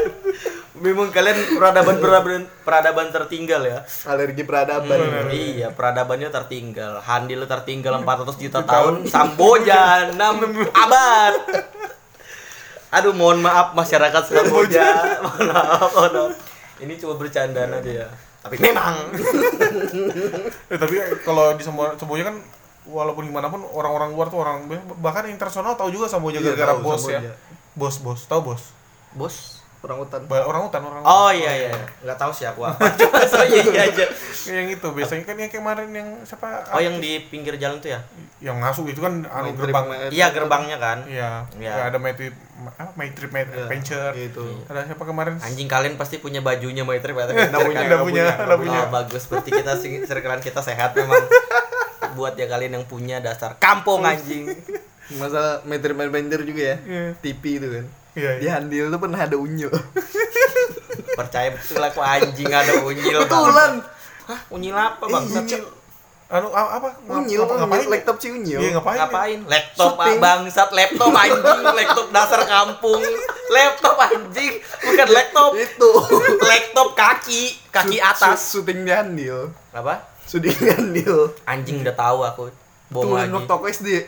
Memang 0.79 1.11
kalian 1.11 1.59
peradaban 1.59 1.95
peradaban 1.99 2.41
peradaban 2.63 3.07
tertinggal 3.11 3.61
ya. 3.67 3.83
Alergi 4.07 4.47
peradaban. 4.47 5.29
Iya, 5.29 5.75
peradabannya 5.75 6.31
tertinggal. 6.31 7.03
Handil 7.03 7.43
tertinggal 7.45 7.99
400 8.01 8.39
juta 8.39 8.59
tahun, 8.63 9.03
Samboja 9.05 10.09
6 10.09 10.17
abad. 10.73 11.33
Aduh, 12.89 13.13
mohon 13.13 13.43
maaf 13.43 13.77
masyarakat 13.77 14.23
Samboja. 14.25 14.85
Mohon 15.21 15.45
maaf, 15.51 15.89
mohon 15.93 16.11
maaf. 16.15 16.33
Ini 16.79 16.95
cuma 16.95 17.13
bercandaan 17.19 17.75
aja 17.75 17.91
ya. 17.91 18.07
Tapi 18.39 18.55
memang 18.57 18.95
Eh, 20.71 20.77
tapi 20.79 20.95
kalau 21.21 21.53
di 21.53 21.63
Semboja 21.67 22.23
kan 22.23 22.39
walaupun 22.89 23.23
gimana 23.23 23.47
pun 23.47 23.61
orang-orang 23.63 24.09
luar 24.11 24.27
tuh 24.27 24.39
orang 24.39 24.65
bahkan 24.97 25.23
internasional 25.25 25.73
tahu 25.73 25.89
juga 25.89 26.05
Samboja 26.05 26.37
Iya, 26.37 26.51
gara-gara 26.51 26.73
bos 26.77 27.03
ya 27.03 27.19
Samboja. 27.19 27.31
bos 27.73 27.95
bos 27.99 28.21
tahu 28.25 28.41
bos 28.43 28.63
bos. 29.11 29.37
Orang 29.79 29.95
hutan. 29.97 30.19
Ba- 30.27 30.43
orang 30.43 30.67
hutan 30.67 30.83
orang 30.83 30.99
Oh 31.01 31.31
hutan. 31.31 31.39
iya 31.39 31.51
iya, 31.55 31.71
nggak 32.03 32.19
tahu 32.19 32.27
sih 32.29 32.43
aku 32.43 32.67
apa. 32.67 32.83
Cuma 32.99 33.23
so 33.23 33.39
iya 33.41 33.63
iya 33.63 33.81
aja. 33.87 34.05
yang 34.51 34.67
itu 34.67 34.83
biasanya 34.85 35.23
kan 35.23 35.39
yang 35.39 35.47
kemarin 35.47 35.87
yang 35.89 36.19
siapa 36.21 36.67
Oh 36.69 36.83
yang 36.83 36.99
di 36.99 37.23
pinggir 37.23 37.55
jalan 37.55 37.79
tuh 37.79 37.87
ya? 37.89 38.03
yang 38.39 38.59
masuk 38.59 38.87
itu 38.87 38.99
kan 38.99 39.23
anu 39.23 39.55
gerbang 39.55 39.87
Iya 40.09 40.27
gerbangnya 40.29 40.75
kan. 40.77 41.07
iya 41.07 41.47
Iya. 41.55 41.71
Ya, 41.73 41.83
ada 41.85 41.95
Maitri 41.95 42.27
apa 42.75 42.91
Maitri 42.93 43.31
Iya, 43.31 43.71
Venture 43.71 44.11
Gitu. 44.11 44.67
ada 44.67 44.83
siapa 44.83 45.03
kemarin 45.05 45.39
Anjing 45.39 45.65
kalian 45.65 45.95
pasti 45.95 46.19
punya 46.19 46.43
bajunya 46.43 46.83
Maitri 46.83 47.15
Pak. 47.15 47.31
Nggak 47.31 47.63
punya, 47.63 47.79
Nggak 47.79 48.03
nggak 48.35 48.59
punya. 48.59 48.79
Oh, 48.83 48.91
bagus 48.91 49.23
berarti 49.25 49.49
kita 49.53 49.79
circlean 49.79 50.43
kita 50.43 50.59
sehat 50.59 50.91
memang. 50.93 51.23
Buat 52.11 52.33
ya 52.35 52.45
kalian 52.45 52.73
yang 52.73 52.85
punya 52.85 53.19
dasar 53.19 53.57
kampung 53.57 54.01
anjing. 54.01 54.49
Masalah 55.19 55.61
metri 55.63 55.89
Bender 55.91 56.41
juga 56.41 56.61
ya. 56.63 56.77
Iya. 56.79 57.03
TV 57.19 57.43
itu 57.55 57.67
kan. 57.67 57.85
iya 58.13 58.31
Di 58.35 58.43
iya 58.43 58.51
Handil 58.55 58.89
tuh 58.89 58.99
pernah 58.99 59.19
ada 59.19 59.35
unyu. 59.35 59.69
Percaya 61.15 61.49
betul 61.51 61.79
aku 61.79 61.99
anjing 61.99 62.47
ada 62.47 62.73
unyil. 62.79 63.19
Betulan. 63.21 63.81
Hah, 64.25 64.39
unyil 64.49 64.73
apa 64.73 65.03
bang? 65.03 65.23
Iya. 65.25 65.59
anu 66.29 66.53
apa 66.53 66.93
Unyil, 67.09 67.41
Ngapa- 67.41 67.57
ngapain 67.57 67.81
unyil, 67.81 67.89
laptop 67.89 68.21
si 68.21 68.29
unyu. 68.29 68.61
iya 68.61 68.77
ngapain 68.77 69.01
Ngapain? 69.01 69.39
Laptop 69.49 69.97
Syuting. 69.97 70.17
bangsat, 70.21 70.69
laptop 70.69 71.09
anjing, 71.09 71.41
laptop 71.81 72.07
dasar 72.13 72.41
kampung. 72.45 73.01
Laptop 73.49 73.97
anjing, 73.97 74.53
bukan 74.61 75.07
laptop. 75.09 75.51
Itu. 75.57 75.89
Laptop 76.53 76.93
kaki, 76.93 77.57
kaki 77.73 77.97
atas. 77.97 78.45
Syuting 78.45 78.85
di 78.85 78.93
Handil. 78.93 79.49
Apa? 79.73 80.05
Syuting 80.29 80.53
di 80.53 80.67
Handil. 80.69 81.33
Anjing 81.43 81.81
udah 81.81 81.95
tahu 81.95 82.19
aku. 82.21 82.43
Bohong 82.87 83.05
Tuh 83.07 83.15
lagi. 83.15 83.27
untuk 83.27 83.43
toko 83.45 83.65
SD. 83.65 84.05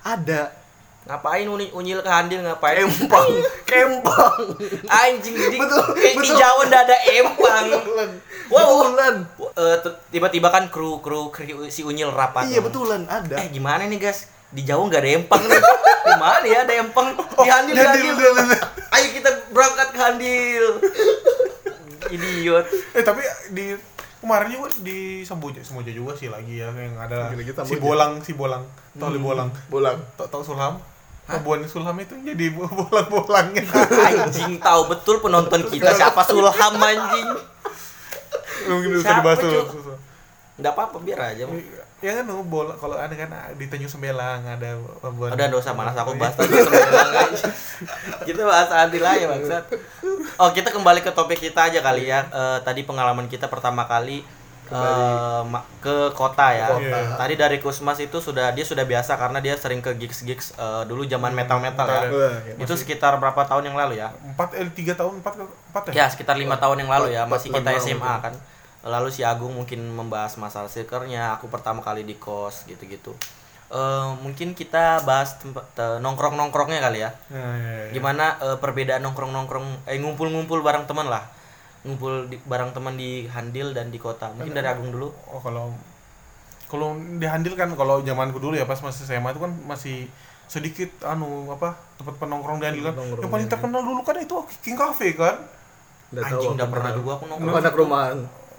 Ada. 0.00 0.56
Ngapain 1.04 1.44
unyil, 1.44 1.72
unyil 1.72 2.00
ke 2.00 2.10
handil 2.10 2.40
ngapain? 2.42 2.80
Empang. 2.80 3.28
Kempang. 3.68 4.40
Anjing 4.86 5.36
di, 5.36 5.56
Betul, 5.56 5.84
eh, 5.96 6.12
di 6.12 6.20
betul. 6.20 6.36
Jawa 6.36 6.62
ndak 6.64 6.80
ada 6.82 6.96
empang. 7.14 7.64
Wow. 8.48 8.60
Betulan. 8.86 9.14
Eh, 9.54 9.76
tiba-tiba 10.10 10.48
kan 10.48 10.68
kru 10.68 11.00
kru 11.00 11.28
kru 11.28 11.44
si 11.68 11.80
unyil 11.80 12.08
rapat. 12.08 12.48
Iya 12.48 12.60
betulan 12.60 13.04
ada. 13.04 13.36
Eh 13.38 13.48
gimana 13.48 13.84
nih 13.84 13.96
guys? 13.98 14.28
Di 14.48 14.64
Jawa 14.64 14.84
nggak 14.84 15.00
ada 15.00 15.10
empang 15.14 15.42
nih. 15.42 15.60
Di 16.02 16.14
mana 16.14 16.44
ya 16.46 16.58
ada 16.64 16.74
empang? 16.74 17.08
Di 17.12 17.20
handil, 17.46 17.72
di 17.72 17.80
Oh, 17.80 17.84
Handil, 17.84 17.84
handil. 18.06 18.12
Handil, 18.14 18.32
Handil. 18.34 18.60
Ayo 18.90 19.06
kita 19.10 19.30
berangkat 19.48 19.88
ke 19.88 19.98
handil. 19.98 20.64
Idiot. 22.06 22.64
eh 22.90 23.02
tapi 23.02 23.20
di 23.50 23.76
kemarin 24.18 24.48
juga 24.50 24.68
di 24.80 24.98
Samboja 25.22 25.60
Samboja 25.60 25.90
juga 25.90 26.12
sih 26.12 26.26
lagi 26.26 26.56
ya 26.56 26.68
yang 26.68 26.96
ada 26.96 27.28
Lagi-lagi 27.28 27.50
si 27.50 27.56
Samboja. 27.56 27.80
bolang 27.80 28.12
si 28.18 28.32
bolang 28.32 28.64
tahu 28.92 29.10
li 29.10 29.18
bolang 29.18 29.48
Bolang. 29.68 29.98
tahu 30.14 30.26
tahu 30.28 30.42
Sulham 30.44 30.74
Kebuan 31.24 31.60
Sulham 31.64 31.96
itu 31.96 32.14
jadi 32.18 32.46
bolang-bolangnya 32.56 33.62
Anjing 34.00 34.58
tahu 34.58 34.88
betul 34.88 35.20
penonton 35.20 35.60
kita 35.64 35.92
siapa 35.92 36.24
Sulham 36.24 36.74
anjing. 36.76 37.28
mungkin 38.64 38.88
bisa 38.92 39.12
dibahas 39.14 39.38
dulu 39.38 39.94
Enggak 40.58 40.72
apa-apa 40.74 40.96
biar 40.98 41.18
aja. 41.30 41.46
Ya 41.98 42.22
kan 42.22 42.30
oh, 42.30 42.46
bola 42.46 42.78
kalau 42.78 42.94
ada 42.94 43.10
kan 43.10 43.26
di 43.58 43.66
Tanjung 43.66 43.90
Sembelang 43.90 44.38
ada 44.46 44.78
pembuat 45.02 45.34
Udah 45.34 45.50
dosa 45.50 45.74
malas 45.74 45.98
aku 45.98 46.14
bahas 46.14 46.38
tadi 46.38 46.54
sembilan 46.54 47.10
aja. 47.10 47.46
Kita 48.30 48.42
bahas 48.46 48.70
adil 48.70 49.02
aja 49.02 49.24
bangsat. 49.26 49.64
Oh 50.38 50.54
kita 50.54 50.70
kembali 50.70 51.02
ke 51.02 51.10
topik 51.10 51.42
kita 51.42 51.66
aja 51.66 51.82
kali 51.82 52.06
ya. 52.06 52.22
Eh, 52.30 52.58
tadi 52.62 52.86
pengalaman 52.86 53.26
kita 53.26 53.50
pertama 53.50 53.82
kali 53.82 54.22
eh, 54.70 55.42
ma- 55.42 55.66
ke 55.82 56.14
kota 56.14 56.54
ya. 56.54 56.70
Kota. 56.70 57.18
Tadi 57.18 57.34
dari 57.34 57.58
Kusmas 57.58 57.98
itu 57.98 58.22
sudah 58.22 58.54
dia 58.54 58.62
sudah 58.62 58.86
biasa 58.86 59.18
karena 59.18 59.42
dia 59.42 59.58
sering 59.58 59.82
ke 59.82 59.90
gigs 59.98 60.22
gigs 60.22 60.54
dulu 60.86 61.02
zaman 61.02 61.34
metal 61.34 61.58
metal 61.58 61.82
ya. 61.82 62.06
Wah, 62.14 62.34
ya. 62.46 62.54
Itu 62.62 62.78
sekitar 62.78 63.18
berapa 63.18 63.42
tahun 63.42 63.74
yang 63.74 63.76
lalu 63.78 63.98
ya? 63.98 64.14
empat 64.14 64.54
eh 64.54 64.70
tiga 64.70 64.94
tahun 64.94 65.18
empat 65.18 65.34
empat 65.42 65.82
ya 65.90 65.92
Ya 65.98 66.04
sekitar 66.06 66.38
lima 66.38 66.54
tahun 66.62 66.86
yang 66.86 66.90
lalu 66.94 67.10
ya 67.10 67.26
masih 67.26 67.50
kita 67.50 67.74
SMA 67.82 68.14
kan. 68.22 68.38
Lalu 68.86 69.08
si 69.10 69.26
Agung 69.26 69.54
mungkin 69.54 69.82
membahas 69.90 70.38
masalah 70.38 70.70
silkernya. 70.70 71.34
Aku 71.38 71.50
pertama 71.50 71.82
kali 71.82 72.06
di 72.06 72.14
kos 72.14 72.66
gitu-gitu. 72.66 73.14
Eh, 73.68 74.08
mungkin 74.24 74.56
kita 74.56 75.04
bahas 75.04 75.36
tempat 75.36 75.68
nongkrong 76.00 76.38
nongkrongnya 76.38 76.80
kali 76.80 77.04
ya. 77.04 77.10
Ya, 77.28 77.36
ya, 77.36 77.72
ya. 77.84 77.92
Gimana 77.92 78.38
eh, 78.40 78.56
perbedaan 78.56 79.04
nongkrong 79.04 79.34
nongkrong 79.34 79.66
eh 79.84 79.98
ngumpul-ngumpul 80.00 80.62
bareng 80.64 80.88
teman 80.88 81.10
lah. 81.10 81.26
Ngumpul 81.84 82.32
di, 82.32 82.40
bareng 82.48 82.72
teman 82.72 82.96
di 82.96 83.28
Handil 83.28 83.76
dan 83.76 83.92
di 83.92 83.98
kota. 84.00 84.30
Mungkin 84.32 84.56
dari 84.56 84.66
Agung 84.70 84.94
dulu. 84.94 85.12
oh 85.30 85.40
kalau 85.42 85.74
kalau 86.68 86.92
dihandil 87.16 87.56
kan 87.56 87.72
kalau 87.72 88.04
zamanku 88.04 88.36
dulu 88.36 88.52
ya 88.52 88.68
pas 88.68 88.76
masih 88.84 89.08
SMA 89.08 89.32
itu 89.32 89.40
kan 89.40 89.52
masih 89.64 90.04
sedikit 90.48 90.88
anu 91.04 91.48
apa 91.48 91.76
tempat 91.96 92.20
penongkrong 92.20 92.60
di 92.60 92.68
handil 92.68 92.92
kan 92.92 92.94
yang 92.96 93.32
paling 93.32 93.48
ya. 93.48 93.52
terkenal 93.56 93.80
dulu 93.84 94.00
kan 94.04 94.16
itu 94.20 94.36
King 94.64 94.76
Cafe 94.76 95.16
kan 95.16 95.36
Nggak 96.08 96.24
tahu 96.24 96.40
Anjing 96.40 96.52
udah 96.56 96.68
pernah 96.72 96.90
juga 96.96 97.10
aku 97.20 97.24
Lu 97.24 97.30
nongkrong. 97.36 97.60
anak 97.60 97.74
rumahan. 97.76 98.18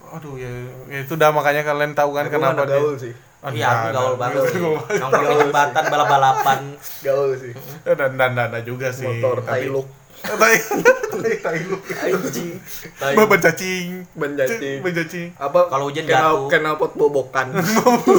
Aduh 0.09 0.35
ya, 0.35 0.49
ya 0.87 0.99
itu 1.01 1.13
dah 1.13 1.29
makanya 1.29 1.61
kalian 1.61 1.93
tahu 1.93 2.11
kan 2.11 2.25
Aku 2.25 2.33
kenapa 2.33 2.53
anak 2.55 2.67
gaul 2.69 2.95
sih. 2.95 3.13
Iya, 3.39 3.65
aku 3.65 3.85
nah, 3.87 3.93
gaul 3.93 4.11
nah, 4.11 4.19
banget. 4.19 4.41
sih. 4.45 4.59
gaul. 4.59 4.77
Nongkrong 4.99 5.25
di 5.25 5.35
jembatan 5.39 5.83
balap-balapan. 5.87 6.59
Gaul 7.07 7.29
sih. 7.33 7.53
Ya, 7.81 7.93
dan 7.95 8.11
dan 8.15 8.31
dan 8.35 8.61
juga 8.61 8.91
sih 8.91 9.07
Motor 9.07 9.39
tapi- 9.41 9.65
Tailuk. 9.65 9.87
tai 10.19 10.59
tai 11.15 11.31
tai 11.39 11.59
lu 11.63 11.79
Anjing. 11.79 12.59
ban 12.99 13.39
cacing 13.39 14.03
Ban 14.11 14.35
cacing. 14.35 14.83
ban 14.83 14.91
cacing 14.91 15.27
Apa? 15.39 15.71
Kalau 15.71 15.87
hujan 15.87 16.03
kenal, 16.03 16.19
jatuh. 16.19 16.47
Kenalpot 16.51 16.91
bobokan. 16.93 17.55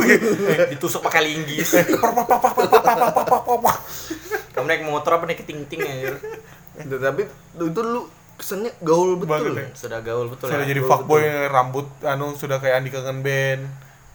Ditusuk 0.72 1.04
pakai 1.04 1.28
linggis. 1.28 1.76
Kamu 4.50 4.64
naik 4.64 4.88
motor 4.88 5.20
apa 5.20 5.28
naik 5.28 5.44
ting-ting 5.44 5.80
ya? 5.84 6.16
Tapi 6.80 7.28
itu 7.60 7.80
lu 7.84 8.08
kesannya 8.40 8.72
gaul 8.80 9.14
betul. 9.14 9.30
Banget 9.30 9.52
ya. 9.52 9.68
Sudah 9.76 10.00
gaul 10.00 10.26
betul 10.26 10.48
sudah 10.48 10.64
ya. 10.64 10.68
jadi 10.68 10.80
fuckboy 10.80 11.22
rambut 11.46 11.84
anu 12.02 12.32
sudah 12.32 12.56
kayak 12.56 12.80
Andi 12.80 12.88
Kangen 12.88 13.20
Band 13.20 13.62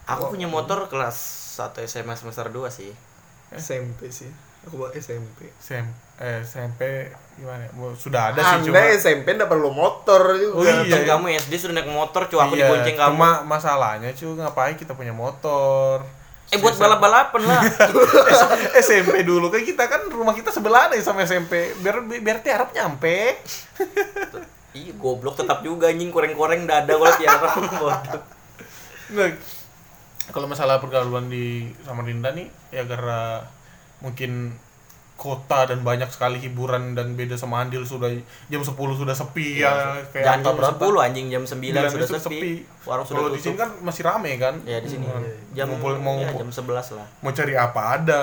Aku 0.04 0.30
punya 0.30 0.46
motor 0.46 0.86
kelas 0.86 1.14
1 1.54 1.82
SMA 1.82 2.14
semester 2.14 2.46
2 2.46 2.66
sih. 2.68 2.90
SMP 3.50 4.10
sih. 4.10 4.30
Aku 4.62 4.76
bawa 4.76 4.90
SMP. 4.92 5.46
SM, 5.56 5.86
eh, 6.18 6.42
SMP 6.42 7.10
gimana 7.34 7.62
ya? 7.62 7.70
Sudah 7.94 8.30
ada 8.30 8.38
sih 8.40 8.54
Anda 8.58 8.66
cuma 8.66 8.82
SMP 8.92 9.26
nggak 9.30 9.46
perlu 9.46 9.70
motor 9.70 10.34
juga. 10.34 10.54
Oh, 10.54 10.62
iya. 10.62 11.02
Kan 11.02 11.22
kamu 11.22 11.26
SD 11.38 11.52
sudah 11.56 11.74
naik 11.74 11.86
motor, 11.86 12.26
cuy 12.26 12.38
aku 12.38 12.54
Iya, 12.54 12.66
dibonceng 12.66 12.96
kamu. 12.98 13.10
cuma 13.14 13.30
masalahnya 13.42 14.10
cuy 14.10 14.30
ngapain 14.34 14.74
kita 14.74 14.94
punya 14.94 15.10
motor 15.10 16.02
Eh 16.54 16.58
buat 16.62 16.78
balap-balapan 16.78 17.42
lah. 17.42 17.62
SMP 18.86 19.26
dulu 19.26 19.50
kan 19.50 19.66
kita 19.66 19.90
kan 19.90 20.06
rumah 20.06 20.30
kita 20.30 20.54
sebelah 20.54 20.86
nih 20.94 21.02
sama 21.02 21.26
SMP 21.26 21.74
biar 21.82 22.06
biar 22.06 22.38
tiarap 22.38 22.70
nyampe 22.70 23.34
Ih, 24.76 24.92
goblok 25.00 25.40
tetap 25.40 25.64
juga 25.64 25.88
anjing 25.88 26.12
koreng-koreng 26.12 26.68
dada 26.68 26.92
kalau 26.92 27.14
tiara 27.16 27.48
bodoh. 27.56 27.90
Nggak. 29.16 29.38
kalau 30.34 30.50
masalah 30.50 30.82
pergaulan 30.82 31.30
di 31.30 31.70
Samarinda 31.86 32.34
nih 32.34 32.50
ya 32.74 32.82
karena 32.82 33.46
mungkin 34.02 34.58
kota 35.16 35.64
dan 35.64 35.80
banyak 35.80 36.06
sekali 36.06 36.36
hiburan 36.36 36.92
dan 36.92 37.12
beda 37.12 37.34
sama 37.34 37.58
Andil 37.58 37.82
sudah 37.82 38.12
jam 38.46 38.60
10 38.60 38.68
sudah 38.68 39.12
sepi 39.12 39.58
ya 39.58 39.72
Jangan 39.72 40.04
kayak 40.12 40.24
jam 40.38 40.54
berapa? 40.54 40.82
10 40.92 41.00
anjing 41.02 41.26
jam 41.26 41.42
9 41.42 41.48
Sembilan 41.48 41.82
sudah 41.88 42.06
itu 42.06 42.16
sepi. 42.20 42.50
Warung 42.84 43.02
sudah 43.02 43.16
Kalau 43.18 43.30
di 43.30 43.40
sini 43.40 43.56
kan 43.56 43.70
masih 43.80 44.02
rame 44.02 44.32
kan 44.36 44.54
Ya 44.62 44.76
di 44.76 44.86
sini. 44.86 45.04
Hmm. 45.04 45.24
Jam 45.50 45.66
Ngumpul- 45.68 45.96
mau 45.98 46.16
ya, 46.18 46.30
jam 46.30 46.46
11 46.46 46.68
lah. 46.92 47.06
mau 47.18 47.30
cari 47.30 47.54
apa 47.54 47.80
ada 47.94 48.22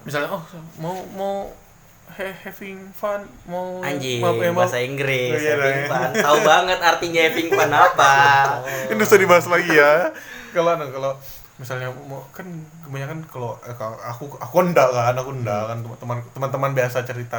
misalnya 0.00 0.30
oh 0.30 0.40
mau 0.76 0.96
mau 1.12 1.34
he- 2.10 2.38
having 2.40 2.88
fun 2.90 3.20
mau 3.44 3.82
Anjing, 3.82 4.18
mau- 4.18 4.32
eh, 4.34 4.48
mau- 4.48 4.62
bahasa 4.62 4.78
Inggris, 4.78 5.30
Oh, 5.30 5.38
iya, 5.38 5.52
having 5.54 5.76
iya. 5.76 5.86
fun. 5.86 6.08
Tahu 6.16 6.38
banget 6.42 6.78
artinya 6.80 7.20
having 7.22 7.48
fun 7.50 7.68
apa. 7.70 8.14
ini 8.90 8.98
usah 8.98 9.14
dibahas 9.16 9.44
lagi 9.44 9.68
ya 9.68 10.08
kalau 10.54 10.70
anu, 10.72 10.86
kalau 10.88 11.12
misalnya 11.60 11.92
mau 12.08 12.24
kan 12.32 12.48
kebanyakan 12.88 13.20
kalau 13.28 13.52
eh, 13.68 13.76
kalau 13.76 14.00
aku 14.00 14.24
aku 14.40 14.56
enggak 14.64 14.88
kan 14.88 15.12
aku 15.12 15.30
enggak 15.36 15.62
kan 15.68 15.78
teman 16.00 16.18
teman-teman 16.32 16.70
biasa 16.72 17.04
cerita 17.04 17.36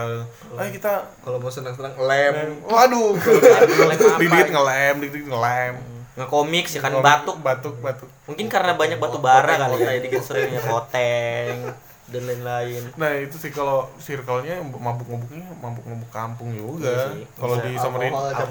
ayo 0.61 0.69
kita 0.69 1.09
Kalau 1.25 1.41
mau 1.41 1.49
senang-senang 1.49 1.97
lem. 1.97 2.61
waduh. 2.69 3.17
Dikit 4.21 4.47
ngelem 4.53 4.95
dikit 5.01 5.25
ngelem 5.25 5.75
Ngekomik 6.11 6.69
sih 6.69 6.77
kan 6.77 6.93
batuk. 7.01 7.41
batuk 7.41 7.81
batuk. 7.81 8.05
Mungkin 8.29 8.45
karena 8.45 8.77
banyak 8.77 9.01
batu 9.01 9.17
bara 9.17 9.57
kali 9.57 9.79
ya, 9.81 9.91
jadi 9.97 10.07
kita 10.11 10.23
seringnya 10.23 10.61
koteng 10.61 11.73
dan 12.11 12.27
lain-lain. 12.27 12.83
nah 12.99 13.07
itu 13.15 13.39
sih 13.39 13.55
kalau 13.55 13.87
circle-nya 13.95 14.59
mabuk-mabuknya 14.59 15.47
mabuk-mabuk 15.63 16.11
kampung 16.11 16.51
juga. 16.51 17.15
Iya 17.15 17.23
kalau 17.39 17.55
di 17.63 17.71
Samarinda 17.79 18.43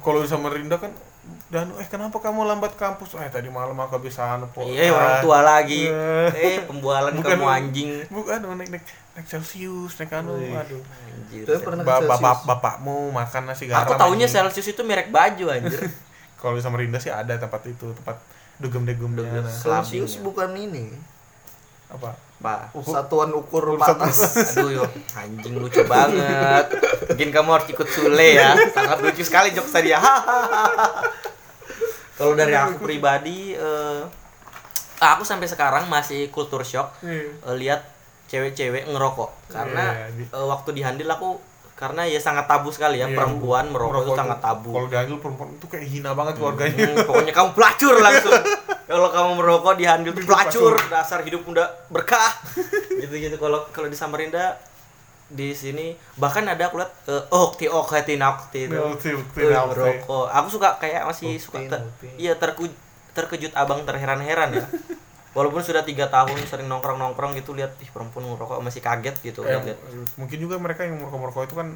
kalau 0.00 0.18
di 0.24 0.28
Samarinda 0.32 0.76
kan 0.80 0.90
dan 1.48 1.70
eh 1.76 1.86
kenapa 1.86 2.18
kamu 2.18 2.42
lambat 2.42 2.74
kampus 2.74 3.14
eh 3.14 3.28
tadi 3.28 3.46
malam 3.46 3.76
aku 3.76 3.94
kebiasaan 3.96 4.42
po 4.50 4.66
Iya, 4.66 4.90
orang 4.90 5.22
tua 5.22 5.38
lagi. 5.40 5.86
Eh. 6.34 6.66
Pembualan 6.66 7.12
Bukan- 7.12 7.38
kamu 7.38 7.46
anjing. 7.46 7.90
bukan 8.08 8.42
naik 8.52 8.70
naik 8.70 8.84
naik 9.14 9.26
Celsius 9.26 9.92
naik 9.96 10.10
anu 10.12 10.34
aduh 10.34 10.82
Anjir. 10.82 11.44
Ba- 11.46 12.02
bapak 12.02 12.18
Celsius. 12.18 12.42
bapakmu 12.44 12.96
makan 13.10 13.42
nasi 13.46 13.64
garam 13.66 13.84
Aku 13.84 13.94
taunya 13.94 14.26
anjing. 14.26 14.34
Celsius 14.42 14.68
itu 14.68 14.82
merek 14.82 15.08
baju 15.08 15.44
anjir. 15.48 15.78
kalau 16.40 16.58
di 16.58 16.62
Samarinda 16.62 16.98
sih 16.98 17.08
ada 17.08 17.36
tempat 17.36 17.62
itu 17.64 17.86
tempat 17.92 18.18
dugem 18.58 18.82
degumnya 18.82 19.22
Dugem. 19.22 19.46
ya. 19.46 20.20
bukan 20.20 20.50
ini. 20.52 20.90
apa 21.86 22.16
Pak. 22.42 22.74
Satuan 22.82 23.30
ukur 23.30 23.64
Satu- 23.72 24.02
panas. 24.02 24.18
Aduh 24.52 24.70
yo, 24.72 24.84
anjing 25.12 25.54
lucu 25.54 25.80
banget. 25.84 26.66
Mungkin 27.08 27.28
kamu 27.30 27.48
harus 27.50 27.68
ikut 27.68 27.86
Sule 27.86 28.28
ya. 28.34 28.52
Sangat 28.68 28.98
lucu 29.00 29.22
sekali 29.22 29.50
jokes 29.50 29.70
tadi 29.70 29.88
ya. 29.88 30.02
Kalau 32.12 32.34
dari 32.34 32.52
aku 32.52 32.76
pribadi 32.80 33.54
eh, 33.54 34.02
aku 35.00 35.22
sampai 35.22 35.46
sekarang 35.46 35.86
masih 35.86 36.28
kultur 36.28 36.62
shock 36.62 36.92
eh, 37.02 37.32
lihat 37.52 37.82
cewek-cewek 38.24 38.86
ngerokok 38.86 39.30
karena 39.48 40.06
di- 40.10 40.24
eh, 40.24 40.46
waktu 40.46 40.70
di 40.72 40.82
Handil 40.82 41.08
aku 41.08 41.40
karena 41.74 42.04
ya 42.04 42.16
sangat 42.16 42.46
tabu 42.46 42.70
sekali 42.70 42.96
ya 42.96 43.04
Iya, 43.04 43.16
perempuan 43.16 43.66
merokok, 43.66 44.06
itu 44.06 44.12
sangat 44.14 44.38
tabu. 44.38 44.70
kalau 44.70 44.86
diambil 44.86 45.18
perempuan 45.18 45.50
itu 45.50 45.66
kayak 45.66 45.82
hina 45.84 46.10
banget 46.12 46.34
keluarganya 46.36 46.84
Hmm, 46.86 47.02
pokoknya 47.02 47.32
kamu 47.32 47.50
pelacur 47.52 47.94
langsung. 47.98 48.32
Kalau 48.84 49.08
kamu 49.08 49.30
merokok 49.36 49.74
di 49.74 49.84
tuh 49.84 50.24
pelacur, 50.24 50.74
dasar 50.88 51.22
hidup 51.22 51.42
muda 51.42 51.64
berkah. 51.88 52.32
Gitu-gitu 53.00 53.36
kalau 53.36 53.66
kalau 53.70 53.86
di 53.86 53.94
Samarinda 53.94 54.58
di 55.26 55.56
sini 55.56 55.96
bahkan 56.14 56.44
ada 56.44 56.68
aku 56.68 56.76
lihat 56.76 56.92
eh, 57.08 57.24
okti 57.28 57.64
okti 57.64 58.14
nakti 58.16 58.68
itu. 58.68 58.76
Nakti. 58.76 59.10
merokok. 59.66 60.26
Aku 60.28 60.48
suka 60.48 60.76
kayak 60.76 61.02
masih 61.04 61.32
Ukti, 61.32 61.40
suka 61.40 61.58
ter- 61.64 61.88
iya 62.16 62.36
terku- 62.36 62.68
terkejut 63.12 63.52
abang 63.52 63.82
terheran-heran 63.82 64.52
ya. 64.52 64.64
Walaupun 65.32 65.64
sudah 65.64 65.80
tiga 65.80 66.06
tahun 66.06 66.36
sering 66.44 66.68
nongkrong-nongkrong 66.68 67.32
gitu 67.34 67.56
lihat 67.56 67.72
ih 67.80 67.88
perempuan 67.88 68.28
merokok 68.28 68.60
masih 68.60 68.84
kaget 68.84 69.16
gitu 69.22 69.40
Eh, 69.42 69.56
lihat. 69.56 69.80
mungkin 70.14 70.36
juga 70.36 70.60
mereka 70.60 70.84
yang 70.84 71.00
merokok-merokok 71.00 71.42
itu 71.42 71.54
kan 71.56 71.68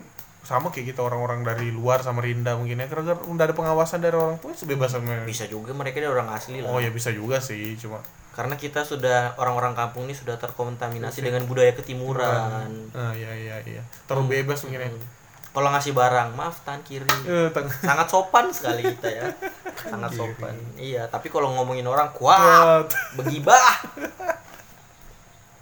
sama 0.46 0.70
kayak 0.70 0.86
kita 0.88 1.02
orang-orang 1.02 1.42
dari 1.42 1.68
luar 1.68 1.98
Samarinda 2.00 2.54
mungkin 2.54 2.78
ya 2.78 2.86
karena 2.86 3.18
udah 3.18 3.44
ada 3.44 3.50
pengawasan 3.52 3.98
dari 3.98 4.14
orang 4.14 4.38
tua 4.38 4.54
sebebas 4.54 4.88
sama 4.88 5.26
Bisa 5.26 5.44
juga 5.44 5.74
mereka 5.74 5.98
dia 5.98 6.06
orang 6.06 6.30
asli 6.30 6.62
lah. 6.62 6.70
oh 6.70 6.78
ya 6.78 6.88
bisa 6.88 7.10
juga 7.10 7.36
sih 7.38 7.74
cuma 7.74 7.98
Karena 8.30 8.54
kita 8.54 8.84
sudah 8.84 9.34
orang-orang 9.34 9.72
kampung 9.72 10.04
ini 10.04 10.12
sudah 10.12 10.36
terkontaminasi 10.36 11.18
dengan 11.20 11.42
budaya 11.44 11.72
ketimuran. 11.72 12.68
ah 12.92 13.10
iya 13.10 13.32
iya 13.32 13.56
iya 13.60 13.82
terlalu 14.06 14.38
bebas 14.38 14.62
mungkin 14.62 14.82
ya 14.82 14.90
Kalau 15.50 15.72
ngasih 15.72 15.96
barang, 15.96 16.36
maaf 16.36 16.60
tangan 16.62 16.84
kiri. 16.84 17.08
Eh, 17.24 17.48
tang- 17.48 17.72
Sangat 17.72 18.04
sopan 18.06 18.52
sekali 18.52 18.84
kita 18.86 19.08
ya. 19.08 19.24
Sangat 19.88 20.12
sopan. 20.12 20.52
Iya, 20.76 21.08
tapi 21.08 21.32
kalau 21.32 21.48
ngomongin 21.50 21.88
orang 21.88 22.12
Kuat. 22.12 22.92
begibah. 23.16 23.64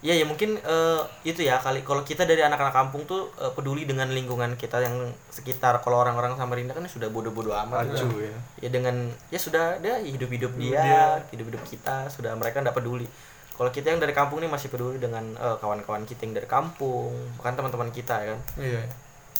Iya 0.05 0.21
ya 0.21 0.25
mungkin 0.29 0.61
eh, 0.61 1.01
itu 1.25 1.41
ya 1.41 1.57
kali 1.57 1.81
kalau 1.81 2.05
kita 2.05 2.29
dari 2.29 2.45
anak-anak 2.45 2.77
kampung 2.77 3.09
tuh 3.09 3.33
eh, 3.41 3.49
peduli 3.51 3.89
dengan 3.89 4.05
lingkungan 4.07 4.53
kita 4.53 4.77
yang 4.79 4.93
sekitar 5.33 5.81
kalau 5.81 6.05
orang-orang 6.05 6.37
Samarinda 6.37 6.77
kan 6.77 6.85
sudah 6.85 7.09
bodoh-bodoh 7.09 7.57
amat 7.65 7.89
Acu 7.89 8.13
ya. 8.21 8.29
ya. 8.29 8.37
ya 8.61 8.69
dengan 8.69 8.97
ya 9.33 9.41
sudah 9.41 9.81
dia 9.81 9.97
hidup-hidup 9.99 10.53
dia, 10.61 11.25
hidup-hidup 11.33 11.65
kita 11.65 12.13
sudah 12.13 12.37
mereka 12.37 12.61
tidak 12.61 12.77
peduli 12.77 13.09
kalau 13.55 13.73
kita 13.73 13.87
yang 13.89 14.01
dari 14.03 14.13
kampung 14.13 14.45
ini 14.45 14.53
masih 14.53 14.69
peduli 14.69 15.01
dengan 15.01 15.25
eh, 15.35 15.57
kawan-kawan 15.57 16.05
kita 16.05 16.21
yang 16.23 16.37
dari 16.37 16.47
kampung 16.47 17.09
bukan 17.41 17.53
teman-teman 17.57 17.89
kita 17.89 18.15
ya 18.21 18.27
kan 18.29 18.41
iya 18.61 18.85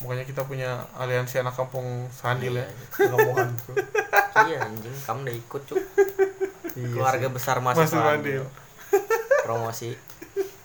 makanya 0.01 0.25
kita 0.25 0.43
punya 0.43 0.71
aliansi 0.97 1.39
anak 1.39 1.55
kampung 1.55 2.09
Sandil 2.09 2.57
ya 2.57 2.67
Ngomongan 3.05 3.53
tuh. 3.63 3.77
iya 4.49 4.65
anjing 4.65 4.97
kamu 5.05 5.29
udah 5.29 5.37
ikut 5.37 5.63
cuk 5.69 5.83
Iya 6.75 6.89
keluarga 6.91 7.29
sih. 7.29 7.35
besar 7.37 7.57
Masih 7.61 7.87
Fadil. 7.87 8.43
promosi 9.45 9.93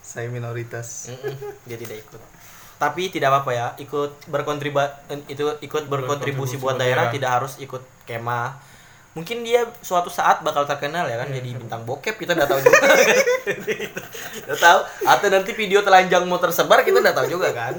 Saya 0.09 0.25
minoritas. 0.27 1.05
Mm-mm, 1.07 1.37
dia 1.63 1.77
tidak 1.77 2.01
ikut 2.01 2.21
tapi 2.79 3.11
tidak 3.11 3.27
apa-apa 3.29 3.51
ya 3.51 3.67
ikut 3.77 4.23
berkontribu 4.25 4.79
itu 5.27 5.43
ikut 5.59 5.83
berkontribusi 5.85 6.55
Berkontribusi 6.55 6.55
buat 6.57 6.79
daerah 6.79 7.11
daerah. 7.11 7.11
tidak 7.11 7.29
harus 7.35 7.53
ikut 7.59 7.83
kemah 8.07 8.55
mungkin 9.11 9.43
dia 9.43 9.67
suatu 9.83 10.07
saat 10.07 10.39
bakal 10.39 10.63
terkenal 10.63 11.03
ya 11.03 11.19
kan 11.19 11.27
jadi 11.27 11.59
bintang 11.59 11.83
bokep 11.83 12.15
kita 12.15 12.31
udah 12.31 12.47
tahu 12.47 12.59
juga 12.63 12.79
udah 14.47 14.57
tahu 14.57 14.79
atau 15.03 15.27
nanti 15.27 15.51
video 15.51 15.83
telanjang 15.83 16.23
mau 16.23 16.39
tersebar 16.39 16.79
kita 16.81 17.03
udah 17.03 17.11
tahu 17.11 17.27
juga 17.29 17.51
kan 17.51 17.75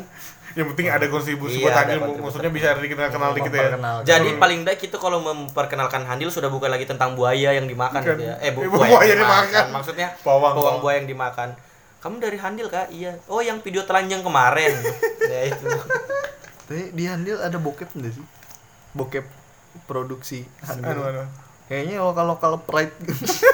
yang 0.53 0.69
penting 0.69 0.93
ada 0.93 1.07
kontribusi 1.07 1.57
Iya, 1.57 1.65
buat 1.65 1.75
Handil 1.81 1.99
maksudnya 2.21 2.51
bisa 2.53 2.69
dikenal 2.75 3.09
kenal 3.09 3.31
dikit 3.33 3.53
ya 3.55 3.73
jadi 4.05 4.37
paling 4.37 4.59
tidak 4.61 4.77
kita 4.77 4.97
kalau 4.99 5.25
memperkenalkan 5.25 6.05
handil 6.05 6.29
sudah 6.29 6.53
bukan 6.53 6.69
lagi 6.69 6.85
tentang 6.85 7.17
buaya 7.17 7.55
yang 7.55 7.65
dimakan 7.65 8.05
Bukan. 8.05 8.13
gitu 8.13 8.23
ya 8.27 8.37
eh 8.37 8.53
bu- 8.53 8.69
buaya, 8.69 8.91
buaya 8.91 9.09
yang 9.09 9.21
dimakan. 9.23 9.49
dimakan. 9.49 9.67
maksudnya 9.73 10.07
bawang 10.21 10.53
bawang. 10.53 10.77
buaya 10.85 10.97
yang 10.99 11.09
dimakan 11.09 11.49
kamu 12.01 12.17
dari 12.17 12.39
handil 12.41 12.73
kak? 12.73 12.89
Iya. 12.89 13.21
Oh 13.29 13.45
yang 13.45 13.61
video 13.61 13.85
telanjang 13.85 14.25
kemarin. 14.25 14.73
Ya 15.31 15.47
itu. 15.47 15.63
Tapi 16.67 16.91
di 16.91 17.07
Handil 17.07 17.39
ada 17.39 17.55
bokep 17.55 17.95
enggak 17.95 18.19
sih? 18.19 18.27
Bokep 18.99 19.23
produksi 19.87 20.43
Handil. 20.67 20.99
anu 20.99 21.03
anu 21.07 21.23
Kayaknya 21.71 22.03
lokal-lokal 22.03 22.67
pride. 22.67 22.91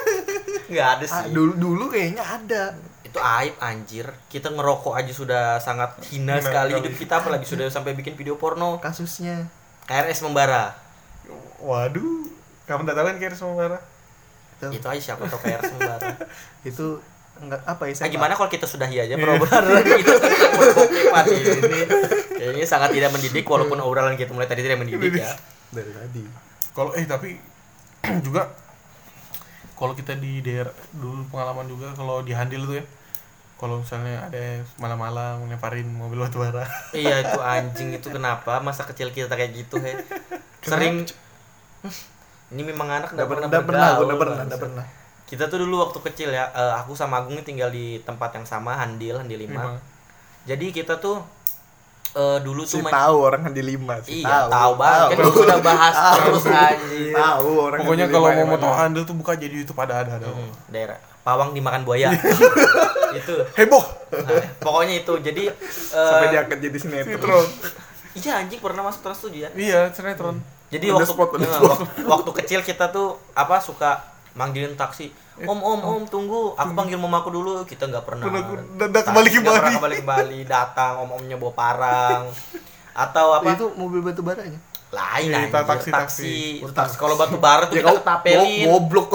nggak 0.73 0.89
ada 0.89 1.05
ah, 1.05 1.21
sih. 1.21 1.37
dulu 1.37 1.53
dulu 1.53 1.85
kayaknya 1.93 2.25
ada. 2.25 2.73
itu 3.05 3.19
aib 3.21 3.55
anjir. 3.61 4.09
Kita 4.33 4.49
ngerokok 4.49 4.97
aja 4.97 5.13
sudah 5.13 5.45
sangat 5.61 6.01
hina 6.09 6.41
sekali 6.41 6.73
kali. 6.73 6.81
hidup 6.81 6.95
kita 6.97 7.15
apalagi 7.21 7.45
sudah 7.45 7.69
sampai 7.69 7.93
bikin 7.93 8.17
video 8.17 8.41
porno. 8.41 8.81
Kasusnya. 8.81 9.53
KRS 9.85 10.25
membara. 10.25 10.73
Waduh. 11.61 12.25
Kamu 12.65 12.89
nggak 12.89 12.97
tahu 12.97 13.05
kan 13.05 13.17
kira 13.21 13.37
sama 13.37 13.53
Bara 13.55 13.79
Tuh, 14.57 14.73
itu 14.73 14.87
aja 14.89 15.13
siapa 15.13 15.29
tau 15.29 15.37
KRS 15.37 15.77
membara. 15.77 16.17
Itu 16.69 17.05
enggak 17.41 17.61
apa 17.69 17.83
ya? 17.89 17.93
Nah, 18.01 18.09
gimana 18.13 18.33
kalau 18.35 18.51
kita 18.51 18.67
sudahi 18.69 18.97
aja 19.03 19.15
perobrolan 19.17 19.85
kita 19.85 20.15
tentang 20.17 20.53
perbokepan 20.57 21.25
ini 21.29 21.81
kayaknya 22.37 22.65
sangat 22.69 22.91
tidak 22.93 23.11
mendidik 23.13 23.45
walaupun 23.45 23.79
obrolan 23.81 24.17
kita 24.17 24.33
mulai 24.33 24.49
tadi 24.49 24.65
tidak 24.65 24.81
mendidik 24.81 25.21
ya. 25.21 25.33
Dari 25.73 25.91
tadi. 25.93 26.23
kalau 26.77 26.93
eh 26.93 27.05
tapi 27.09 27.41
juga 28.27 28.53
kalau 29.77 29.93
kita 29.93 30.17
di 30.17 30.41
daerah 30.41 30.73
dulu 30.97 31.29
pengalaman 31.29 31.69
juga 31.69 31.93
kalau 31.93 32.25
di 32.25 32.33
Handil 32.33 32.65
tuh 32.65 32.77
ya 32.81 32.85
kalau 33.57 33.81
misalnya 33.81 34.29
ada 34.29 34.61
malam-malam 34.77 35.49
ngelemparin 35.49 35.89
mobil 35.89 36.21
batu 36.21 36.45
bara. 36.45 36.69
Iya 36.93 37.25
itu 37.25 37.41
anjing 37.41 37.89
itu 37.97 38.09
kenapa 38.13 38.61
masa 38.61 38.85
kecil 38.85 39.13
kita 39.17 39.33
kayak 39.33 39.57
gitu 39.57 39.81
he? 39.81 39.97
Sering 40.61 41.09
ini 42.53 42.63
memang 42.63 42.89
anak 43.01 43.17
Enggak 43.17 43.27
nggak 43.27 43.29
pernah, 43.33 43.49
pernah 43.49 43.49
enggak 43.49 43.65
pernah, 43.65 43.89
enggak 43.97 44.19
pernah, 44.21 44.45
enggak 44.45 44.61
pernah. 44.61 44.87
Kita 45.27 45.51
tuh 45.51 45.59
dulu 45.63 45.83
waktu 45.83 45.99
kecil 46.07 46.31
ya 46.31 46.47
eh, 46.51 46.75
aku 46.79 46.95
sama 46.95 47.19
Agung 47.19 47.35
ini 47.35 47.43
tinggal 47.43 47.69
di 47.69 47.99
tempat 48.01 48.31
yang 48.33 48.47
sama 48.47 48.79
Handil 48.79 49.19
Handil 49.19 49.43
5 49.43 49.51
Lima. 49.51 49.75
jadi 50.47 50.67
kita 50.71 51.03
tuh 51.03 51.19
eh, 52.15 52.39
dulu 52.41 52.63
Si 52.63 52.79
tuh 52.79 52.87
tahu 52.87 53.17
orang 53.27 53.51
di 53.51 53.61
lima 53.61 53.99
sih. 54.01 54.23
iya 54.23 54.47
tahu. 54.47 54.79
banget. 54.79 55.09
Kan 55.11 55.17
kita 55.19 55.31
sudah 55.35 55.59
bahas 55.61 55.95
terus 56.17 56.45
anjing. 56.49 57.13
Tahu 57.13 57.51
orang 57.59 57.79
pokoknya 57.83 58.07
kalau 58.09 58.29
mau 58.33 58.47
motor 58.55 58.71
mana. 58.73 58.79
Handil 58.87 59.03
tuh 59.05 59.17
buka 59.19 59.33
jadi 59.35 59.53
YouTube 59.53 59.77
ada 59.83 60.01
ada 60.01 60.17
ada. 60.17 60.27
Hmm, 60.31 60.49
daerah. 60.71 60.97
Pawang 61.21 61.53
dimakan 61.53 61.83
buaya. 61.83 62.15
Itu. 63.19 63.35
Heboh. 63.59 63.85
Nah, 64.15 64.43
pokoknya 64.63 65.03
itu. 65.03 65.13
Jadi 65.19 65.51
eh, 65.51 66.09
sampai 66.09 66.29
diangkat 66.31 66.59
jadi 66.63 66.79
sinetron. 66.79 67.47
iya 68.17 68.33
anjing 68.41 68.61
pernah 68.65 68.81
masuk 68.81 69.05
trans 69.05 69.21
tujuh 69.21 69.41
ya 69.45 69.51
iya 69.53 69.81
sinetron. 69.93 70.39
Jadi 70.73 70.89
On 70.89 70.97
the 70.97 71.05
waktu 71.05 71.13
spot, 71.13 71.29
spot. 71.37 71.41
waktu, 71.43 71.85
waktu 72.07 72.31
kecil 72.43 72.61
kita 72.65 72.89
tuh 72.89 73.19
apa 73.37 73.61
suka 73.61 74.16
manggilin 74.37 74.77
taksi 74.77 75.11
om 75.49 75.59
om 75.61 75.81
om. 75.81 76.03
tunggu 76.05 76.53
aku 76.55 76.73
panggil 76.77 77.01
mamaku 77.01 77.29
dulu 77.33 77.53
kita 77.65 77.89
nggak 77.89 78.05
pernah. 78.05 78.29
Kembali 78.29 78.43
Nggak 78.77 79.05
pernah 79.05 79.29
kembali. 79.33 79.75
kembali 79.81 79.95
kembali 80.05 80.39
datang 80.45 80.93
om 81.05 81.11
omnya 81.17 81.37
bawa 81.41 81.53
parang. 81.57 82.23
Atau 83.05 83.37
apa? 83.37 83.53
Itu 83.53 83.73
mobil 83.77 84.01
batu 84.01 84.25
baranya. 84.25 84.57
Lain 84.87 85.29
Iya, 85.29 85.39
anjir, 85.43 85.51
taksi, 85.51 85.91
taksi. 85.91 85.91
taksi. 85.91 86.35
taksi 86.71 86.95
kalau 86.95 87.15
batu 87.15 87.37
bara 87.37 87.67
tuh 87.67 87.75
Ya 87.75 87.83
kita 87.83 87.91
kau 87.91 87.99
ketapelin. 87.99 88.65
go- 88.65 88.79
goblok. 88.79 89.09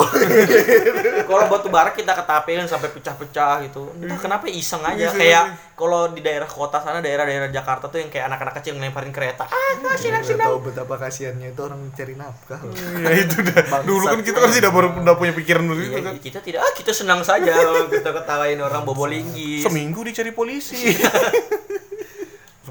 Kalau 1.32 1.46
batu 1.48 1.68
bara 1.68 1.90
kita 1.90 2.12
ketapelin 2.14 2.68
sampai 2.68 2.92
pecah-pecah 2.92 3.64
gitu. 3.64 3.88
Entah 3.96 4.20
kenapa 4.20 4.46
iseng 4.46 4.84
aja. 4.84 5.08
Iseng 5.08 5.16
kayak 5.18 5.44
kalau 5.74 6.12
di 6.12 6.20
daerah 6.20 6.46
kota 6.46 6.78
sana 6.78 7.00
daerah-daerah 7.00 7.48
Jakarta 7.50 7.88
tuh 7.88 7.98
yang 7.98 8.12
kayak 8.12 8.28
anak-anak 8.28 8.60
kecil 8.60 8.76
ngelemparin 8.76 9.10
kereta. 9.10 9.48
Ah 9.48 9.72
Nggak 9.80 10.28
tahu 10.38 10.60
betapa 10.62 11.00
kasihannya 11.00 11.50
itu 11.50 11.62
orang 11.62 11.80
mencari 11.82 12.14
nafkah 12.14 12.60
ya 13.00 13.12
itu 13.16 13.38
dah. 13.42 13.64
Dulu 13.88 14.06
kan 14.06 14.20
kita 14.20 14.38
kan 14.38 14.52
tidak 14.52 14.72
baru 14.72 14.88
tidak 14.94 15.16
punya 15.16 15.34
pikiran 15.34 15.64
dulu 15.64 15.80
itu 15.80 15.92
Iya, 15.94 16.04
kan. 16.04 16.14
kita 16.20 16.40
tidak 16.44 16.60
ah 16.62 16.72
kita 16.76 16.92
senang 16.92 17.24
saja. 17.24 17.54
Kita 17.88 18.12
ketawain 18.12 18.60
orang 18.60 18.84
bobo 18.84 19.08
linggis 19.08 19.64
seminggu 19.64 20.04
dicari 20.04 20.30
polisi 20.32 20.76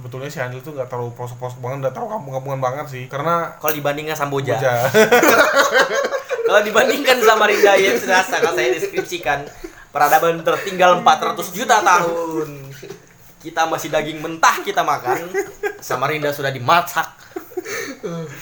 sebetulnya 0.01 0.33
si 0.33 0.41
Handil 0.41 0.65
tuh 0.65 0.73
nggak 0.73 0.89
terlalu 0.89 1.13
prosok-prosok 1.13 1.61
banget 1.61 1.79
nggak 1.85 1.93
terlalu 1.93 2.11
kampung-kampungan 2.17 2.61
banget 2.65 2.87
sih. 2.89 3.05
Karena 3.13 3.53
kalau 3.61 3.77
dibandingkan 3.77 4.17
Samboja. 4.17 4.57
Boja. 4.57 4.73
kalau 6.49 6.61
dibandingkan 6.65 7.21
sama 7.21 7.45
Rinda 7.45 7.77
yang 7.77 8.01
sudah 8.01 8.25
sangat 8.25 8.57
saya 8.57 8.69
deskripsikan 8.81 9.45
peradaban 9.93 10.41
tertinggal 10.41 11.05
400 11.05 11.37
juta 11.53 11.85
tahun. 11.85 12.73
Kita 13.45 13.69
masih 13.69 13.93
daging 13.93 14.25
mentah 14.25 14.65
kita 14.65 14.81
makan. 14.81 15.29
Samarinda 15.85 16.33
sudah 16.33 16.49
dimasak. 16.49 17.05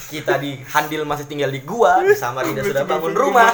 Kita 0.06 0.38
di 0.38 0.62
Handil 0.62 1.02
masih 1.02 1.26
tinggal 1.26 1.50
di 1.50 1.66
gua 1.66 2.06
di 2.06 2.14
Samarinda 2.14 2.62
sudah 2.62 2.86
bangun 2.86 3.14
rumah. 3.18 3.50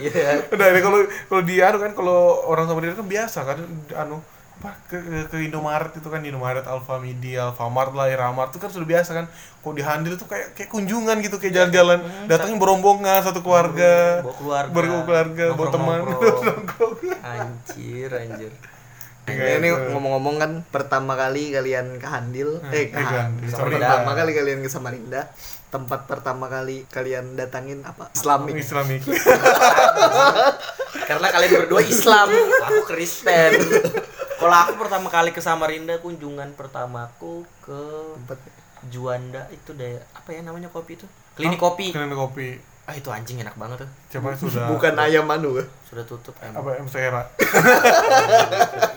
iya. 0.00 0.48
Udah 0.48 0.66
ini 0.72 0.80
kalau 0.80 0.98
kalau 1.28 1.42
di 1.44 1.60
anu 1.60 1.76
kan 1.76 1.92
kalau 1.92 2.48
orang 2.48 2.64
sama 2.64 2.80
dia 2.80 2.96
kan 2.96 3.04
biasa 3.04 3.38
kan 3.44 3.58
anu 4.00 4.24
apa 4.64 4.80
ke, 4.88 4.96
ke, 4.96 5.18
ke 5.28 5.36
Indomaret 5.44 5.92
itu 5.92 6.08
kan 6.08 6.24
Indomaret 6.24 6.64
Alfamidi, 6.64 7.36
Alfamart 7.36 7.92
lah, 7.92 8.08
Iramart 8.08 8.48
itu 8.48 8.64
kan 8.64 8.72
sudah 8.72 8.88
biasa 8.88 9.12
kan. 9.12 9.28
Kok 9.60 9.76
di 9.76 9.84
Handil 9.84 10.16
tuh 10.16 10.24
kayak 10.24 10.56
kayak 10.56 10.72
kunjungan 10.72 11.20
gitu 11.20 11.36
kayak 11.36 11.52
jalan-jalan, 11.52 12.00
datangnya 12.24 12.56
berombongan 12.56 13.20
satu 13.20 13.44
keluarga. 13.44 14.24
bawa 14.24 14.32
keluarga 14.40 14.72
Bawa 14.72 15.02
keluarga, 15.04 15.44
bawa 15.52 15.68
teman. 15.68 16.00
Anjir 17.36 18.08
anjir 18.08 18.52
Nah, 19.24 19.56
ini 19.56 19.72
ngomong-ngomong 19.72 20.36
kan 20.36 20.52
pertama 20.68 21.16
kali 21.16 21.48
kalian 21.48 21.96
ke 21.96 22.04
Handil, 22.04 22.60
eh 22.68 22.92
ke 22.92 23.00
eh, 23.00 23.04
ke 23.08 23.16
Handil. 23.24 23.48
Pertama 23.56 24.12
kali 24.12 24.36
kalian 24.36 24.60
ke 24.60 24.68
Samarinda, 24.68 25.32
tempat 25.72 26.04
pertama 26.04 26.44
kali 26.52 26.84
kalian 26.92 27.32
datangin 27.32 27.80
apa? 27.88 28.12
Islamic. 28.12 28.52
Islamik. 28.60 29.00
karena 31.08 31.28
kalian 31.30 31.52
berdua 31.64 31.82
Islam 31.84 32.28
aku 32.64 32.76
Kristen 32.88 33.52
kalau 34.44 34.56
aku 34.60 34.72
pertama 34.76 35.08
kali 35.08 35.32
ke 35.32 35.40
Samarinda 35.40 35.96
kunjungan 35.98 36.52
pertamaku 36.52 37.48
ke 37.64 37.80
Tempat 38.20 38.38
Juanda 38.84 39.48
itu 39.48 39.72
daya 39.72 40.04
apa 40.12 40.28
ya 40.30 40.44
namanya 40.44 40.68
kopi 40.68 41.00
itu? 41.00 41.08
Klinik 41.32 41.56
kopi. 41.56 41.88
Kalian 41.90 42.12
kopi. 42.12 42.60
ah 42.84 42.92
itu 42.92 43.08
anjing 43.08 43.40
enak 43.40 43.56
banget 43.56 43.80
tuh. 43.80 43.90
Coba 44.12 44.36
sudah 44.36 44.68
Bukan 44.68 44.92
ayam 45.00 45.24
manu 45.24 45.56
ya? 45.56 45.64
sudah 45.88 46.04
tutup 46.04 46.36
emang 46.44 46.60
apa 46.60 46.84
M 46.84 46.88
Sera. 46.90 47.22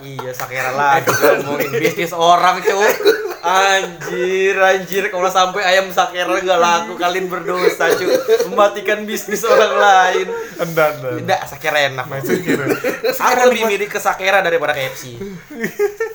iya 0.04 0.28
sakera 0.34 0.74
lagi 0.74 1.08
ngomongin 1.08 1.70
bisnis 1.72 2.12
orang 2.12 2.58
cuy 2.58 2.92
anjir 3.40 4.54
anjir 4.54 5.04
kalau 5.08 5.26
sampai 5.26 5.62
ayam 5.64 5.88
sakera 5.88 6.34
nggak 6.34 6.56
laku 6.56 6.92
kalian 6.94 7.26
berdosa 7.26 7.90
cuy 7.90 8.08
mematikan 8.46 9.02
bisnis 9.02 9.42
orang 9.42 9.74
lain 9.74 10.26
Enggak, 10.58 10.88
enggak. 10.96 11.12
tidak 11.18 11.40
sakera 11.46 11.78
enak 11.86 12.06
Nah, 12.08 12.18
itu 12.18 12.32
kira. 12.40 12.64
Aku 13.12 13.42
lebih 13.46 13.64
mirip 13.68 13.88
ke 13.88 14.00
Sakera 14.00 14.40
daripada 14.40 14.72
KFC. 14.72 15.20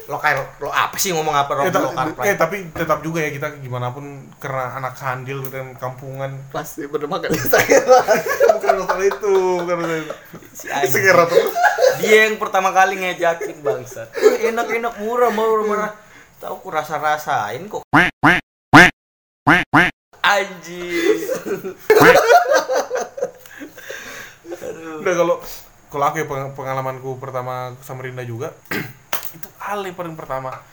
Lokal, 0.03 0.41
lo 0.57 0.67
apa 0.67 0.95
sih 0.95 1.12
ngomong 1.12 1.31
apa 1.31 1.53
Eh, 1.53 1.57
lo 1.59 1.71
ta- 1.71 1.79
lokal 1.79 2.07
eh, 2.21 2.36
tapi 2.36 2.67
tetap 2.69 2.99
juga 2.99 3.21
ya 3.21 3.29
kita 3.29 3.55
gimana 3.57 3.89
pun 3.89 4.03
karena 4.36 4.75
anak 4.75 4.97
Handil 4.97 5.39
gitu 5.39 5.53
kan 5.53 5.71
kampungan 5.75 6.31
Pasti 6.49 6.83
pertama 6.86 7.17
kali 7.17 7.38
saya. 7.45 7.79
bukan 8.51 8.73
masalah 8.79 9.05
itu 9.05 9.33
bukan 9.59 9.75
masalah 9.77 9.99
itu 10.01 10.13
Si. 10.51 10.65
Segera 10.88 11.23
terus 11.23 11.53
Dia 11.95 12.27
yang 12.27 12.36
pertama 12.36 12.69
kali 12.69 12.97
ngejakin 12.97 13.62
bangsat. 13.62 14.12
Eh, 14.13 14.49
Enak-enak 14.49 14.99
murah, 14.99 15.29
murah, 15.29 15.63
murah. 15.63 15.91
Tahu 16.43 16.60
aku 16.60 16.69
rasa-rasain 16.69 17.63
kok. 17.65 17.88
Anjir. 20.23 21.19
udah 24.93 25.13
kalau 25.13 25.36
kalau 25.88 26.06
aku 26.06 26.17
ya 26.17 26.25
peng- 26.25 26.51
pengalamanku 26.53 27.15
pertama 27.17 27.53
ke 27.73 27.84
Samarinda 27.84 28.23
juga 28.23 28.56
itu 29.36 29.47
hal 29.58 29.79
yang 29.82 29.93
paling 29.93 30.15
pertama 30.15 30.63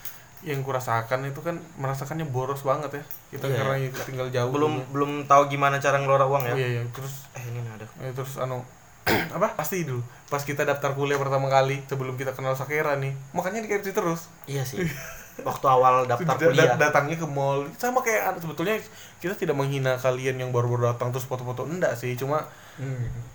yang 0.40 0.62
kurasakan 0.62 1.26
itu 1.26 1.38
kan 1.40 1.58
merasakannya 1.76 2.24
boros 2.24 2.62
banget 2.62 2.90
ya 2.92 3.04
kita 3.30 3.46
Iya. 3.46 3.56
karena 3.56 3.74
tinggal 4.00 4.28
jauh 4.28 4.50
Belum 4.50 4.72
dulunya. 4.76 4.90
belum 4.90 5.10
tahu 5.26 5.42
gimana 5.48 5.76
cara 5.76 5.98
ngelola 5.98 6.24
uang 6.24 6.42
ya. 6.46 6.54
oh, 6.54 6.58
iya 6.58 6.68
iya 6.70 6.82
terus 6.88 7.26
Eh 7.32 7.42
ini 7.44 7.60
ada. 7.64 7.84
eh, 8.00 8.12
terus 8.12 8.38
anu 8.38 8.62
apa 9.36 9.52
pasti 9.52 9.82
dulu 9.82 10.00
pas 10.26 10.40
kita 10.40 10.62
daftar 10.62 10.94
kuliah 10.94 11.18
pertama 11.18 11.46
kali 11.46 11.82
sebelum 11.84 12.14
kita 12.14 12.30
kenal 12.30 12.54
Sakera 12.54 12.94
nih 12.96 13.12
makanya 13.32 13.60
di 13.60 13.68
KFC 13.68 13.90
terus 13.92 14.30
Iya 14.46 14.62
sih. 14.62 14.86
Waktu 15.42 15.66
awal 15.66 15.94
daftar 16.04 16.26
Da- 16.28 16.36
da- 16.36 16.48
kuliah. 16.48 16.76
datangnya 16.76 17.16
ke 17.16 17.26
mall. 17.26 17.64
Sama 17.74 18.00
kayak 18.00 18.38
sebetulnya 18.38 18.76
kita 19.16 19.34
tidak 19.34 19.54
menghina 19.54 19.96
kalian 19.96 20.36
yang 20.36 20.50
baru-baru 20.50 20.90
datang 20.90 21.10
terus 21.10 21.24
foto-foto. 21.24 21.64
Enggak 21.64 21.94
sih 21.94 22.14
cuma 22.14 22.44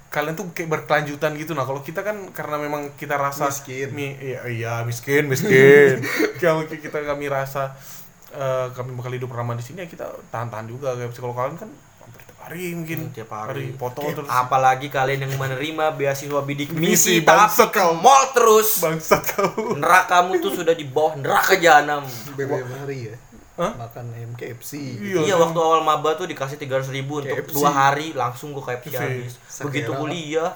kalian 0.08 0.34
tuh 0.34 0.48
kayak 0.50 0.70
berkelanjutan 0.72 1.36
gitu. 1.36 1.52
Nah 1.52 1.64
kalau 1.64 1.80
kita 1.80 2.00
kan 2.00 2.16
karena 2.32 2.56
memang 2.58 2.94
kita 2.94 3.16
rasa 3.16 3.48
Miskin. 3.48 3.92
mi- 3.92 4.18
iya, 4.18 4.40
iya 4.46 4.74
miskin 4.82 5.28
miskin. 5.28 6.00
Kalau 6.40 6.64
ki- 6.64 6.80
kita 6.80 7.04
kami 7.04 7.28
rasa 7.28 7.76
eh, 8.30 8.68
kami 8.70 8.92
bakal 8.94 9.12
hidup 9.12 9.30
ramah 9.30 9.54
di 9.54 9.64
sini 9.64 9.80
ya 9.80 9.88
kita 9.88 10.08
tahan-tahan 10.30 10.66
juga. 10.66 10.94
Kayak 10.94 11.14
kalau 11.14 11.32
kalian 11.32 11.58
kan 11.58 11.70
hari 12.46 12.72
mungkin 12.72 13.00
Hmm, 13.02 13.12
tiap 13.12 13.32
hari. 13.32 13.74
foto 13.74 14.02
terus 14.04 14.28
Apalagi 14.28 14.88
kalian 14.88 15.24
yang 15.24 15.34
menerima 15.36 15.86
beasiswa 15.92 16.40
bidik 16.40 16.70
Misi, 16.70 16.86
misi 16.86 17.14
tapi 17.20 17.42
bangsat 17.42 17.70
ke 17.70 17.82
mall 17.96 18.24
terus. 18.32 18.70
bangsat 18.80 19.22
kau 19.28 19.74
Nerakamu 19.74 20.38
tuh 20.38 20.54
sudah 20.54 20.72
di 20.72 20.86
bawah 20.86 21.14
neraka 21.16 21.56
jahanam. 21.56 22.06
BBM 22.32 22.70
hari 22.76 23.10
ya. 23.10 23.16
Hah? 23.56 23.72
Makan 23.74 24.12
ayam 24.12 24.32
KFC. 24.34 24.72
Iya, 25.00 25.24
Iya, 25.24 25.34
kan? 25.34 25.48
waktu 25.48 25.60
awal 25.60 25.82
maba 25.82 26.14
tuh 26.14 26.26
dikasih 26.26 26.56
300 26.56 26.92
ribu 26.92 27.18
untuk 27.18 27.34
KFC. 27.34 27.56
dua 27.56 27.70
hari 27.70 28.12
langsung 28.12 28.52
gue 28.52 28.60
KFC 28.62 28.88
KFC. 28.90 29.00
habis. 29.00 29.34
Sakera. 29.42 29.66
Begitu 29.66 29.92
kuliah 29.94 30.52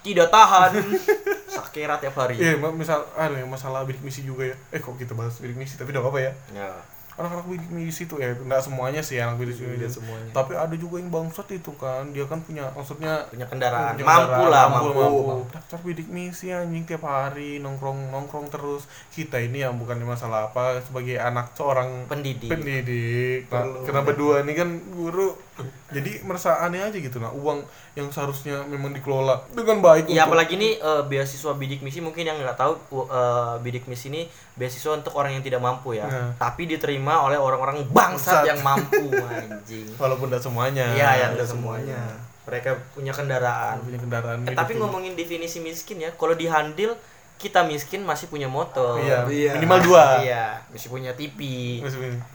tidak 0.00 0.28
tahan. 0.28 0.72
Sakera 1.48 1.96
tiap 1.96 2.12
hari. 2.14 2.36
Iya, 2.36 2.56
ma- 2.56 2.68
misal 2.70 3.00
anu 3.14 3.34
ya 3.34 3.46
masalah 3.46 3.82
bidik 3.82 4.00
misi 4.00 4.20
juga 4.20 4.44
ya. 4.44 4.56
Eh 4.68 4.78
kok 4.78 4.92
kita 4.94 5.12
bahas 5.12 5.34
bidik 5.36 5.56
misi 5.56 5.74
tapi 5.74 5.90
udah 5.90 6.04
apa 6.04 6.20
ya? 6.20 6.32
Ya. 6.52 6.70
Anak-anak 7.14 7.46
bidik 7.46 7.70
misi 7.70 8.04
tuh 8.04 8.18
ya, 8.18 8.34
enggak 8.34 8.58
semuanya 8.58 8.98
sih 8.98 9.16
anak 9.16 9.38
bidik 9.38 9.54
misi. 9.54 9.74
Tidak 9.78 9.92
semuanya. 9.92 10.30
Tapi 10.30 10.52
ada 10.54 10.74
juga 10.74 10.98
yang 10.98 11.08
bangsat 11.08 11.46
itu 11.50 11.70
kan, 11.74 12.10
dia 12.10 12.26
kan 12.26 12.42
punya 12.42 12.66
maksudnya 12.70 13.22
Punya 13.28 13.46
kendaraan. 13.46 13.94
punya 13.94 14.02
mampu 14.04 14.22
kendaraan, 14.34 14.50
lah, 14.50 14.64
mampu, 14.66 14.90
mampu. 14.92 15.20
mampu. 15.24 15.44
Daftar 15.50 15.78
bidik 15.80 16.08
misi 16.08 16.46
anjing 16.50 16.84
tiap 16.84 17.02
hari 17.02 17.58
nongkrong 17.58 18.10
nongkrong 18.10 18.46
terus. 18.48 18.82
Kita 19.08 19.38
ini 19.38 19.62
yang 19.62 19.78
bukan 19.78 20.02
masalah 20.02 20.50
apa 20.50 20.82
sebagai 20.82 21.16
anak 21.16 21.54
seorang 21.54 22.06
Pendidik. 22.06 22.50
pendidik. 22.50 23.46
Nah, 23.48 23.62
karena 23.82 24.02
berdua 24.02 24.42
ini 24.42 24.52
kan 24.52 24.68
guru. 24.90 25.38
Jadi 25.86 26.18
merasa 26.20 26.58
aneh 26.58 26.82
aja 26.82 26.92
gitu 26.92 27.16
nah, 27.16 27.30
uang 27.30 27.62
yang 27.94 28.08
seharusnya 28.08 28.64
memang 28.64 28.90
dikelola 28.90 29.46
dengan 29.48 29.78
baik 29.78 30.06
Iya, 30.06 30.22
untuk- 30.22 30.34
apalagi 30.34 30.54
nih 30.56 30.72
eh, 30.76 31.02
beasiswa 31.04 31.54
bidik 31.54 31.78
misi 31.80 31.98
mungkin 31.98 32.24
yang 32.24 32.34
nggak 32.36 32.56
tahu 32.56 32.74
eh, 33.06 33.54
bidik 33.60 33.86
misi 33.86 34.08
ini 34.08 34.26
beasiswa 34.52 34.90
untuk 34.92 35.14
orang 35.14 35.32
yang 35.32 35.42
tidak 35.42 35.58
mampu 35.58 35.94
ya. 35.94 36.04
Nah. 36.04 36.34
Tapi 36.34 36.66
diterima 36.66 37.22
oleh 37.22 37.36
orang-orang 37.36 37.86
bangsat 37.86 38.42
Bangsat. 38.42 38.44
yang 38.44 38.60
mampu 38.60 39.14
anjing. 39.30 39.86
walaupun 39.94 40.26
tidak 40.26 40.42
semuanya. 40.42 40.86
Iya, 40.90 41.10
ya 41.16 41.26
Tidak 41.32 41.48
semuanya. 41.48 42.00
Mereka 42.44 42.70
punya 42.90 43.08
kendaraan. 43.10 43.78
punya 43.80 43.96
kendaraan. 43.96 44.38
Eh, 44.40 44.50
hidup 44.50 44.58
tapi 44.58 44.72
ngomongin 44.74 45.14
definisi 45.14 45.58
miskin 45.58 45.96
ya, 45.98 46.10
kalau 46.12 46.34
di 46.34 46.44
Handil 46.44 46.92
kita 47.34 47.60
miskin 47.60 48.00
masih 48.00 48.26
punya 48.26 48.46
motor. 48.46 48.96
Iya, 48.96 49.26
Iya. 49.26 49.52
minimal 49.54 49.78
dua. 49.84 50.04
Iya, 50.22 50.64
masih 50.70 50.88
punya 50.88 51.12
TV. 51.12 51.38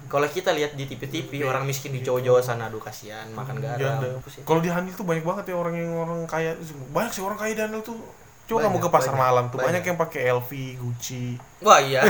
Kalau 0.05 0.25
kita 0.25 0.51
lihat 0.51 0.73
di 0.73 0.85
TV-TV 0.85 1.41
orang 1.41 1.63
miskin 1.63 1.89
di 1.89 1.99
Jawa-Jawa 1.99 2.39
sana 2.39 2.67
aduh 2.67 2.77
kasihan 2.77 3.25
makan 3.31 3.57
Iya, 3.57 3.73
garam. 3.75 4.21
sih? 4.27 4.43
Kalau 4.43 4.59
di 4.59 4.69
Handil 4.69 4.93
tuh 4.93 5.07
banyak 5.07 5.23
banget 5.23 5.49
ya 5.49 5.55
orang 5.55 5.73
yang 5.73 5.91
orang 5.95 6.19
kaya. 6.25 6.53
Banyak 6.91 7.11
sih 7.11 7.21
orang 7.21 7.37
kaya 7.37 7.53
di 7.53 7.61
Handil 7.61 7.81
tuh. 7.81 7.97
Coba 8.45 8.65
kamu 8.65 8.77
ke 8.79 8.89
pasar 8.89 9.13
banyak, 9.13 9.21
malam 9.21 9.43
tuh 9.45 9.57
banyak, 9.57 9.69
banyak. 9.69 9.83
yang 9.85 9.97
pakai 9.99 10.21
LV, 10.27 10.49
Gucci. 10.81 11.37
Wah 11.61 11.77
iya. 11.79 12.01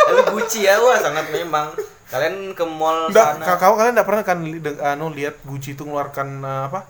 Tapi 0.00 0.22
Gucci 0.32 0.64
ya 0.64 0.80
wah 0.80 0.96
sangat 0.96 1.28
memang. 1.30 1.68
Kalian 2.08 2.56
ke 2.56 2.64
mall 2.64 3.12
sana. 3.12 3.44
kakak 3.44 3.76
kalian 3.76 3.92
enggak 3.92 4.08
pernah 4.08 4.24
kan 4.24 4.38
anu 4.88 5.12
lihat 5.12 5.36
Gucci 5.44 5.76
itu 5.76 5.84
ngeluarkan 5.84 6.40
eh, 6.40 6.62
apa? 6.64 6.80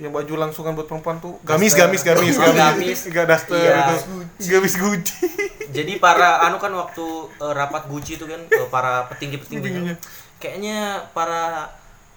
Yang 0.00 0.12
baju 0.14 0.32
langsungan 0.38 0.72
buat 0.72 0.86
perempuan 0.86 1.16
tuh 1.18 1.36
gamis 1.42 1.72
gamis 1.72 2.00
gamis 2.00 2.34
Oh, 2.34 2.50
gamis. 2.50 3.04
Enggak 3.04 3.26
daster 3.26 3.52
Iya. 3.54 3.94
itu. 3.94 4.16
Gamis 4.48 4.74
Gucci. 4.74 5.14
Jadi 5.70 5.92
para 5.96 6.42
anu 6.42 6.56
kan 6.56 6.72
waktu 6.72 7.04
eh, 7.36 7.52
rapat 7.52 7.84
Gucci 7.86 8.16
itu 8.16 8.24
kan 8.24 8.40
eh, 8.42 8.68
para 8.68 9.04
petinggi-petingginya. 9.06 9.94
Kayaknya 10.36 10.78
para 11.12 11.68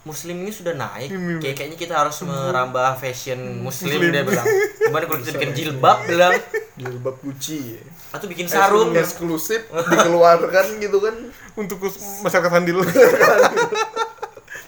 Muslim 0.04 0.36
ini 0.38 0.52
sudah 0.52 0.74
naik. 0.74 1.08
Ini- 1.10 1.40
Kayak 1.40 1.56
kayaknya 1.58 1.78
kita 1.78 1.96
harus 1.98 2.20
merambah 2.22 2.96
fashion 2.98 3.40
Muslim, 3.58 4.00
Muslim. 4.00 4.12
dia 4.12 4.24
bilang. 4.26 4.48
Gimana 4.78 5.04
kalau 5.06 5.20
kita 5.20 5.32
bikin 5.34 5.52
jilbab 5.54 5.98
bilang 6.04 6.34
jilbab 6.74 7.16
Gucci 7.20 7.60
ya. 7.74 7.84
atau 8.10 8.26
bikin 8.26 8.46
sarung. 8.46 8.92
eksklusif 8.94 9.64
dikeluarkan 9.66 10.66
gitu 10.78 10.98
kan 11.00 11.16
untuk 11.56 11.82
masyarakat 12.20 12.52
Handil 12.52 12.80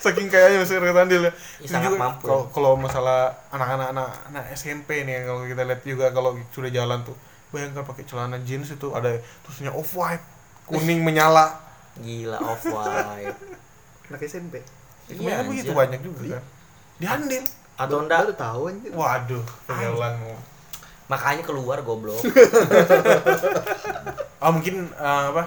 saking 0.05 0.27
kayaknya 0.29 0.61
masyarakat 0.61 0.95
Handil 0.95 1.21
ya. 1.25 1.33
Itu 1.57 1.71
sangat 1.73 1.89
juga 1.91 2.01
mampu. 2.05 2.23
kalau 2.29 2.43
kalau 2.53 2.71
masalah 2.77 3.33
anak-anak 3.49 3.87
anak, 3.97 4.09
anak 4.29 4.45
SMP 4.53 5.01
nih 5.03 5.25
kalau 5.25 5.41
kita 5.49 5.61
lihat 5.65 5.81
juga 5.81 6.05
kalau 6.13 6.37
sudah 6.53 6.69
jalan 6.69 7.01
tuh 7.01 7.17
bayangkan 7.49 7.81
pakai 7.87 8.03
celana 8.05 8.37
jeans 8.45 8.69
itu 8.69 8.87
ada 8.93 9.17
terusnya 9.41 9.73
off 9.73 9.97
white 9.97 10.23
kuning 10.69 11.01
menyala. 11.01 11.57
Gila 11.97 12.37
off 12.39 12.63
white. 12.69 13.33
anak 14.13 14.21
SMP 14.21 14.61
ya, 15.09 15.17
Iya, 15.17 15.35
begitu 15.49 15.73
banyak 15.73 16.01
juga 16.05 16.37
kan. 16.37 16.43
Di 17.01 17.05
Handil 17.09 17.43
Atau 17.75 18.05
enggak? 18.05 18.29
baru 18.29 18.33
tahu 18.37 18.61
anjir. 18.69 18.91
Waduh 18.93 19.45
pergaulanmu 19.65 20.55
makanya 21.05 21.45
keluar 21.45 21.77
goblok. 21.85 22.17
ah 24.43 24.49
mungkin 24.49 24.89
eh, 24.89 25.23
apa 25.33 25.43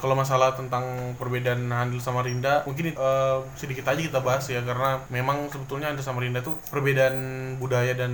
kalau 0.00 0.14
masalah 0.14 0.50
tentang 0.50 0.82
perbedaan 1.14 1.68
Handil 1.68 1.98
sama 1.98 2.20
Rinda 2.20 2.64
mungkin 2.64 2.90
eh, 2.90 3.36
sedikit 3.54 3.84
aja 3.84 4.00
kita 4.00 4.18
bahas 4.18 4.42
ya 4.46 4.60
karena 4.60 4.96
memang 5.06 5.46
sebetulnya 5.46 5.86
Handil 5.86 6.00
sama 6.00 6.18
Rinda 6.18 6.40
tuh 6.40 6.56
perbedaan 6.66 7.14
budaya 7.54 7.92
dan 7.92 8.12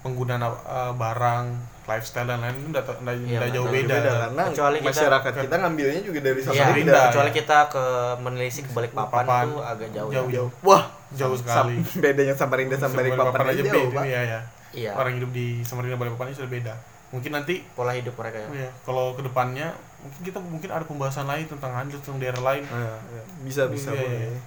penggunaan 0.00 0.38
eh, 0.40 0.92
barang 0.92 1.44
lifestyle 1.84 2.26
dan 2.26 2.38
lain 2.40 2.54
itu 2.56 2.68
udah, 2.68 2.82
udah, 2.82 3.14
Iya, 3.16 3.38
udah 3.38 3.50
jauh 3.52 3.68
beda, 3.68 3.94
beda 3.96 4.12
karena 4.20 4.42
Kecuali 4.48 4.76
kita- 4.76 4.88
masyarakat 4.88 5.32
kita 5.40 5.56
ngambilnya 5.56 6.00
juga 6.00 6.18
dari 6.20 6.34
Iya, 6.36 6.46
Samarinda 6.48 6.74
Rinda, 6.76 7.00
kecuali 7.04 7.30
ya. 7.30 7.36
kita 7.36 7.58
ke 7.68 7.84
menelisik 8.18 8.64
ke 8.64 8.72
Balikpapan 8.72 9.22
Papan. 9.22 9.44
tuh 9.44 9.60
agak 9.60 9.88
jauh. 9.92 10.10
jauh 10.10 10.28
ya. 10.28 10.34
jauh 10.36 10.50
wah 10.62 10.82
jauh 11.12 11.36
sekali 11.36 11.74
sam- 11.80 12.00
bedanya 12.00 12.34
Samarinda 12.34 12.76
sama 12.76 12.94
Balikpapan 12.96 13.44
aja 13.48 13.62
jauh 13.64 13.86
beda 13.88 14.02
ya 14.04 14.20
ya 14.24 14.40
Iya. 14.72 14.92
orang 14.92 15.14
hidup 15.14 15.30
di 15.30 15.62
Samarinda 15.62 15.94
Balikpapan 15.94 16.26
ini 16.28 16.36
sudah 16.36 16.50
beda 16.52 16.74
mungkin 17.06 17.30
nanti 17.32 17.62
Pola 17.70 17.94
hidup 17.94 18.14
mereka 18.14 18.36
ya. 18.36 18.48
oh 18.48 18.56
ya, 18.58 18.70
kalau 18.82 19.14
ke 19.14 19.22
depannya 19.22 19.70
mungkin 19.98 20.20
kita 20.22 20.38
mungkin 20.38 20.70
ada 20.70 20.82
pembahasan 20.82 21.24
lain 21.24 21.44
tentang 21.44 21.72
Handil 21.72 21.98
tentang 21.98 22.18
daerah 22.18 22.42
lain 22.44 22.64
Nah, 22.64 22.98
bisa 23.42 23.66
bisa 23.66 23.90
Iya, 23.90 24.00
boleh. 24.00 24.20
iya. 24.22 24.38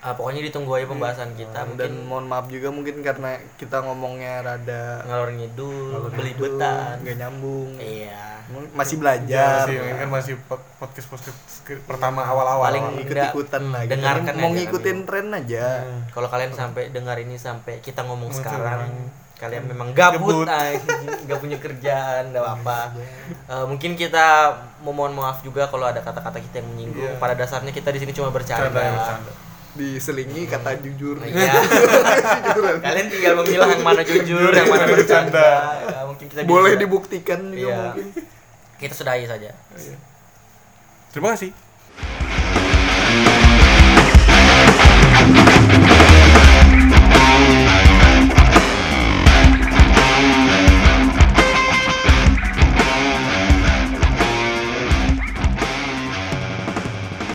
Ah, 0.00 0.12
pokoknya 0.12 0.42
ditunggu 0.42 0.72
aja 0.72 0.84
pembahasan 0.84 1.30
kita 1.32 1.54
dan 1.54 1.70
mungkin 1.70 1.92
mohon 2.04 2.26
maaf 2.26 2.46
juga 2.46 2.68
mungkin 2.68 3.00
karena 3.00 3.38
kita 3.54 3.80
ngomongnya 3.80 4.42
rada 4.42 4.98
ngalor 5.04 5.30
ngidul, 5.30 6.10
belibetan. 6.10 6.98
nggak 6.98 7.16
nyambung 7.16 7.78
Iya. 7.78 8.42
masih 8.74 8.96
Ya, 8.96 9.00
belajar 9.00 9.54
masih, 9.62 9.76
ini 9.78 9.92
kan 9.96 10.08
masih 10.10 10.34
pod- 10.42 10.66
podcast 10.76 11.06
podcast 11.06 11.38
pertama 11.86 12.20
awal-awal. 12.24 12.66
Paling 12.66 12.84
awal. 12.84 13.00
ikut 13.00 13.16
ikutan 13.30 13.64
lagi 13.70 13.88
dengarkan 13.88 14.34
mau 14.34 14.42
aja 14.44 14.56
ngikutin 14.58 14.98
tren 15.06 15.26
aja 15.30 15.66
Hmm. 15.80 16.00
Kalau 16.10 16.26
kalian 16.26 16.50
sampai 16.52 16.90
dengar 16.90 17.16
ini 17.16 17.38
sampai 17.38 17.78
kita 17.78 18.02
ngomong 18.02 18.34
sekarang. 18.34 18.90
Kalian 19.42 19.66
memang 19.66 19.90
gabut, 19.90 20.46
nggak 21.26 21.38
punya 21.42 21.58
kerjaan, 21.58 22.30
nggak 22.30 22.46
apa. 22.62 22.94
Eh, 23.50 23.64
mungkin 23.66 23.98
kita 23.98 24.54
memohon 24.78 25.10
maaf 25.12 25.42
juga 25.42 25.66
kalau 25.66 25.82
ada 25.82 25.98
kata-kata 25.98 26.38
kita 26.38 26.62
yang 26.62 26.68
menyinggung. 26.70 27.10
Iya. 27.10 27.18
Pada 27.18 27.34
dasarnya 27.34 27.74
kita 27.74 27.90
di 27.90 27.98
sini 27.98 28.14
cuma 28.14 28.30
bercanda. 28.30 28.70
Bercanda 28.70 28.80
ya, 28.80 28.94
bercanda. 28.94 29.32
diselingi 29.72 30.44
kata 30.46 30.76
jujur 30.78 31.16
Iya. 31.18 31.56
kalian 32.86 33.06
tinggal 33.08 33.40
memilah 33.40 33.68
yang 33.72 33.82
mana 33.82 34.02
jujur, 34.04 34.52
yang 34.52 34.68
mana 34.68 34.84
bercanda. 34.86 35.48
Ya, 35.82 36.00
mungkin 36.06 36.26
kita 36.28 36.40
boleh 36.44 36.76
bisa. 36.76 36.82
dibuktikan 36.84 37.40
juga 37.50 37.66
Iya. 37.66 37.80
mungkin 37.90 38.06
Kita 38.78 38.94
sudahi 38.94 39.24
saja. 39.26 39.50
Terima 41.10 41.34
kasih. 41.34 41.50